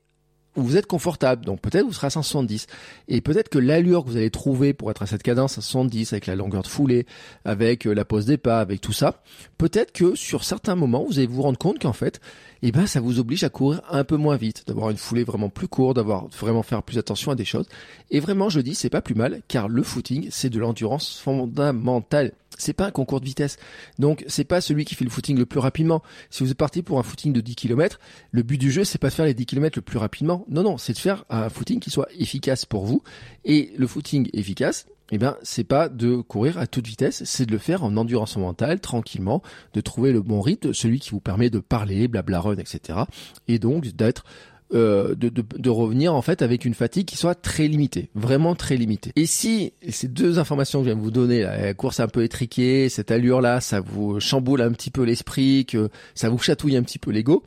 vous 0.56 0.76
êtes 0.76 0.86
confortable. 0.86 1.44
Donc 1.44 1.60
peut-être 1.60 1.84
vous 1.84 1.92
serez 1.92 2.08
à 2.08 2.10
170. 2.10 2.66
Et 3.08 3.20
peut-être 3.20 3.48
que 3.48 3.58
l'allure 3.58 4.04
que 4.04 4.10
vous 4.10 4.16
allez 4.16 4.30
trouver 4.30 4.72
pour 4.72 4.90
être 4.90 5.02
à 5.02 5.06
cette 5.06 5.22
cadence 5.22 5.58
à 5.58 5.60
170, 5.60 6.12
avec 6.12 6.26
la 6.26 6.36
longueur 6.36 6.62
de 6.62 6.68
foulée, 6.68 7.06
avec 7.44 7.86
euh, 7.86 7.92
la 7.92 8.04
pose 8.04 8.26
des 8.26 8.36
pas, 8.36 8.60
avec 8.60 8.80
tout 8.80 8.92
ça, 8.92 9.22
peut-être 9.58 9.92
que 9.92 10.14
sur 10.14 10.44
certains 10.44 10.74
moments, 10.74 11.04
vous 11.04 11.18
allez 11.18 11.26
vous 11.26 11.42
rendre 11.42 11.58
compte 11.58 11.78
qu'en 11.78 11.92
fait, 11.92 12.20
eh 12.62 12.72
ben, 12.72 12.86
ça 12.86 13.00
vous 13.00 13.18
oblige 13.18 13.44
à 13.44 13.48
courir 13.48 13.82
un 13.90 14.04
peu 14.04 14.16
moins 14.16 14.36
vite, 14.36 14.64
d'avoir 14.66 14.90
une 14.90 14.96
foulée 14.96 15.24
vraiment 15.24 15.48
plus 15.48 15.68
courte, 15.68 15.96
d'avoir 15.96 16.26
vraiment 16.28 16.62
faire 16.62 16.82
plus 16.82 16.98
attention 16.98 17.32
à 17.32 17.34
des 17.34 17.44
choses. 17.44 17.66
Et 18.10 18.20
vraiment, 18.20 18.48
je 18.48 18.60
dis, 18.60 18.74
c'est 18.74 18.90
pas 18.90 19.00
plus 19.00 19.14
mal, 19.14 19.40
car 19.48 19.68
le 19.68 19.82
footing, 19.82 20.28
c'est 20.30 20.50
de 20.50 20.58
l'endurance 20.58 21.18
fondamentale. 21.18 22.32
C'est 22.61 22.73
pas 22.73 22.87
un 22.87 22.90
concours 22.90 23.20
de 23.20 23.27
vitesse. 23.27 23.57
Donc, 23.99 24.25
c'est 24.29 24.44
pas 24.44 24.61
celui 24.61 24.85
qui 24.85 24.94
fait 24.94 25.05
le 25.05 25.11
footing 25.11 25.37
le 25.37 25.46
plus 25.46 25.61
rapidement. 25.61 26.03
Si 26.31 26.44
vous 26.44 26.51
êtes 26.51 26.59
pour 26.85 26.99
un 26.99 27.03
footing 27.03 27.33
de 27.33 27.40
10 27.40 27.57
km, 27.57 27.99
le 28.31 28.42
but 28.42 28.59
du 28.59 28.70
jeu, 28.70 28.85
c'est 28.85 28.99
pas 28.99 29.09
de 29.09 29.14
faire 29.14 29.25
les 29.25 29.35
10 29.35 29.46
km 29.46 29.79
le 29.79 29.83
plus 29.83 29.99
rapidement. 29.99 30.44
Non, 30.49 30.62
non, 30.62 30.79
c'est 30.79 30.92
de 30.92 30.99
faire 30.99 31.25
un 31.31 31.49
footing 31.49 31.81
qui 31.81 31.90
soit 31.90 32.09
efficace 32.16 32.64
pour 32.64 32.87
vous. 32.87 33.03
Et 33.44 33.73
le 33.77 33.87
footing 33.87 34.29
efficace, 34.33 34.87
eh 35.11 35.18
ben, 35.18 35.37
c'est 35.42 35.64
pas 35.64 35.88
de 35.88 36.16
courir 36.16 36.59
à 36.59 36.66
toute 36.66 36.87
vitesse, 36.87 37.25
c'est 37.25 37.46
de 37.46 37.53
le 37.53 37.59
faire 37.59 37.83
en 37.83 37.96
endurance 37.96 38.37
mentale, 38.37 38.81
tranquillement, 38.81 39.42
de 39.75 39.81
trouver 39.81 40.12
le 40.12 40.23
bon 40.23 40.40
rythme, 40.40 40.73
celui 40.73 41.01
qui 41.01 41.11
vous 41.11 41.20
permet 41.20 41.51
de 41.51 41.59
parler, 41.59 42.07
blabla 42.07 42.40
run, 42.40 42.57
etc. 42.57 43.01
Et 43.49 43.59
donc 43.59 43.87
d'être 43.88 44.25
euh, 44.72 45.14
de, 45.16 45.70
revenir 45.70 46.14
en 46.14 46.22
fait 46.22 46.42
avec 46.42 46.64
une 46.64 46.74
fatigue 46.74 47.06
qui 47.06 47.16
soit 47.16 47.35
très 47.35 47.66
limitée, 47.66 48.09
vraiment 48.14 48.54
très 48.54 48.76
limitée. 48.76 49.12
Et 49.16 49.26
si 49.26 49.72
ces 49.88 50.06
deux 50.06 50.38
informations 50.38 50.80
que 50.80 50.85
je 50.85 50.90
viens 50.90 50.96
de 50.96 51.02
vous 51.02 51.11
donner, 51.11 51.42
la 51.42 51.74
course 51.74 52.00
un 52.00 52.09
peu 52.09 52.22
étriquée, 52.22 52.88
cette 52.88 53.11
allure 53.11 53.40
là, 53.40 53.61
ça 53.61 53.80
vous 53.80 54.20
chamboule 54.20 54.62
un 54.62 54.72
petit 54.72 54.90
peu 54.90 55.02
l'esprit, 55.02 55.66
que 55.66 55.88
ça 56.14 56.28
vous 56.28 56.38
chatouille 56.38 56.76
un 56.76 56.83
petit 56.83 56.98
peu 56.98 57.11
l'ego, 57.11 57.42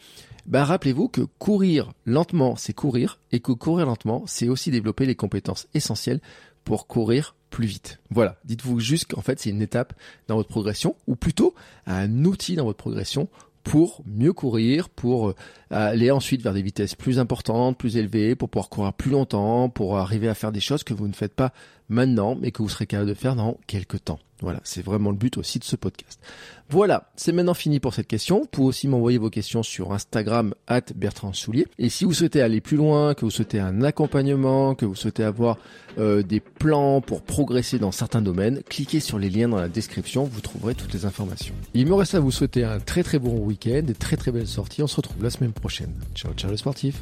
ben 0.45 0.63
rappelez-vous 0.63 1.07
que 1.07 1.21
courir 1.39 1.93
lentement, 2.05 2.55
c'est 2.57 2.73
courir, 2.73 3.19
et 3.31 3.39
que 3.39 3.53
courir 3.53 3.85
lentement, 3.85 4.23
c'est 4.27 4.49
aussi 4.49 4.71
développer 4.71 5.05
les 5.05 5.15
compétences 5.15 5.67
essentielles 5.73 6.19
pour 6.65 6.87
courir 6.87 7.35
plus 7.49 7.67
vite. 7.67 7.99
Voilà, 8.09 8.37
dites-vous 8.45 8.79
juste 8.79 9.11
qu'en 9.11 9.21
fait 9.21 9.39
c'est 9.39 9.49
une 9.49 9.61
étape 9.61 9.93
dans 10.27 10.35
votre 10.35 10.49
progression, 10.49 10.95
ou 11.07 11.15
plutôt 11.15 11.53
un 11.85 12.25
outil 12.25 12.55
dans 12.55 12.65
votre 12.65 12.79
progression 12.79 13.29
pour 13.63 14.03
mieux 14.05 14.33
courir, 14.33 14.89
pour 14.89 15.29
euh, 15.29 15.33
aller 15.69 16.11
ensuite 16.11 16.41
vers 16.41 16.53
des 16.53 16.61
vitesses 16.61 16.95
plus 16.95 17.19
importantes, 17.19 17.77
plus 17.77 17.97
élevées, 17.97 18.35
pour 18.35 18.49
pouvoir 18.49 18.69
courir 18.69 18.93
plus 18.93 19.11
longtemps, 19.11 19.69
pour 19.69 19.97
arriver 19.97 20.27
à 20.27 20.33
faire 20.33 20.51
des 20.51 20.59
choses 20.59 20.83
que 20.83 20.93
vous 20.93 21.07
ne 21.07 21.13
faites 21.13 21.33
pas 21.33 21.53
maintenant, 21.93 22.35
mais 22.39 22.51
que 22.51 22.61
vous 22.61 22.69
serez 22.69 22.87
capable 22.87 23.09
de 23.09 23.13
faire 23.13 23.35
dans 23.35 23.57
quelques 23.67 24.03
temps. 24.03 24.19
Voilà, 24.41 24.59
c'est 24.65 24.83
vraiment 24.83 25.09
le 25.09 25.15
but 25.15 25.37
aussi 25.37 25.57
de 25.57 25.63
ce 25.63 25.77
podcast. 25.77 26.19
Voilà, 26.69 27.09
c'est 27.15 27.31
maintenant 27.31 27.53
fini 27.53 27.79
pour 27.79 27.93
cette 27.93 28.07
question. 28.07 28.41
Vous 28.41 28.47
pouvez 28.47 28.67
aussi 28.67 28.89
m'envoyer 28.89 29.17
vos 29.17 29.29
questions 29.29 29.63
sur 29.63 29.93
Instagram 29.93 30.53
at 30.67 30.81
Bertrand 30.95 31.31
Soulier. 31.31 31.65
Et 31.79 31.87
si 31.87 32.03
vous 32.03 32.13
souhaitez 32.13 32.41
aller 32.41 32.59
plus 32.59 32.75
loin, 32.75 33.13
que 33.13 33.21
vous 33.23 33.31
souhaitez 33.31 33.61
un 33.61 33.83
accompagnement, 33.83 34.75
que 34.75 34.85
vous 34.85 34.95
souhaitez 34.95 35.23
avoir 35.23 35.57
euh, 35.97 36.23
des 36.23 36.41
plans 36.41 36.99
pour 36.99 37.21
progresser 37.21 37.79
dans 37.79 37.93
certains 37.93 38.21
domaines, 38.21 38.63
cliquez 38.67 38.99
sur 38.99 39.17
les 39.17 39.29
liens 39.29 39.47
dans 39.47 39.59
la 39.59 39.69
description, 39.69 40.25
vous 40.25 40.41
trouverez 40.41 40.75
toutes 40.75 40.93
les 40.93 41.05
informations. 41.05 41.55
Il 41.73 41.87
me 41.87 41.93
reste 41.93 42.15
à 42.15 42.19
vous 42.19 42.31
souhaiter 42.31 42.65
un 42.65 42.79
très 42.79 43.03
très 43.03 43.19
bon 43.19 43.37
week-end, 43.37 43.81
des 43.83 43.95
très 43.95 44.17
très 44.17 44.31
belles 44.31 44.47
sorties. 44.47 44.83
On 44.83 44.87
se 44.87 44.97
retrouve 44.97 45.23
la 45.23 45.29
semaine 45.29 45.53
prochaine. 45.53 45.93
Ciao 46.15 46.33
ciao 46.33 46.51
les 46.51 46.57
sportifs. 46.57 47.01